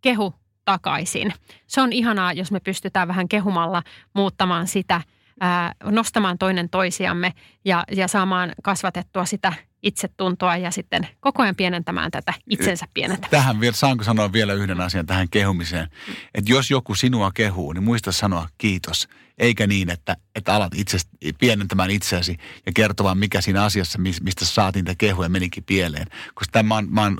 [0.00, 0.34] kehu
[0.64, 1.34] takaisin.
[1.66, 3.82] Se on ihanaa, jos me pystytään vähän kehumalla
[4.14, 5.00] muuttamaan sitä,
[5.40, 7.32] ää, nostamaan toinen toisiamme
[7.64, 9.52] ja, ja saamaan kasvatettua sitä
[9.82, 13.30] itsetuntoa ja sitten koko ajan pienentämään tätä itsensä pienentämään.
[13.30, 15.88] Tähän vielä, saanko sanoa vielä yhden asian tähän kehumiseen?
[16.34, 19.08] Että jos joku sinua kehuu, niin muista sanoa kiitos.
[19.38, 20.98] Eikä niin, että, että alat itse,
[21.38, 26.06] pienentämään itseäsi ja kertomaan, mikä siinä asiassa, mistä saatiin niitä kehuja, menikin pieleen.
[26.34, 27.16] Koska tämä, mä, oon, mä oon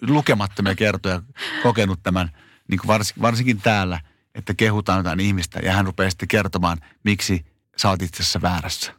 [0.00, 1.22] lukemattomia kertoja
[1.62, 2.30] kokenut tämän,
[2.68, 4.00] niin kuin varsinkin, varsinkin täällä,
[4.34, 7.46] että kehutaan jotain ihmistä ja hän rupeaa sitten kertomaan, miksi
[7.76, 8.92] sä oot itse asiassa väärässä.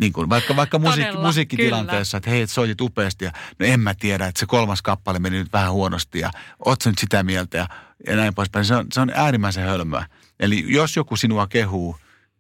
[0.02, 4.26] Niin kuin, vaikka vaikka musiikki, musiikkitilanteessa, että hei, soitit upeasti ja no en mä tiedä,
[4.26, 6.32] että se kolmas kappale meni nyt vähän huonosti ja
[6.66, 7.68] oot nyt sitä mieltä ja,
[8.08, 8.66] ja näin poispäin.
[8.66, 10.06] Se on, se on äärimmäisen hölmöä.
[10.40, 11.98] Eli jos joku sinua kehuu,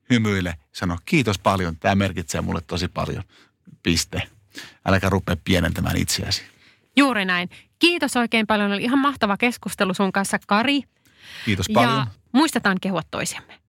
[0.09, 3.23] hymyile, sano kiitos paljon, tämä merkitsee mulle tosi paljon,
[3.83, 4.21] piste.
[4.85, 6.43] Äläkä rupea pienentämään itseäsi.
[6.97, 7.49] Juuri näin.
[7.79, 8.71] Kiitos oikein paljon.
[8.71, 10.81] Oli ihan mahtava keskustelu sun kanssa, Kari.
[11.45, 11.97] Kiitos paljon.
[11.97, 13.59] Ja muistetaan kehua toisiamme.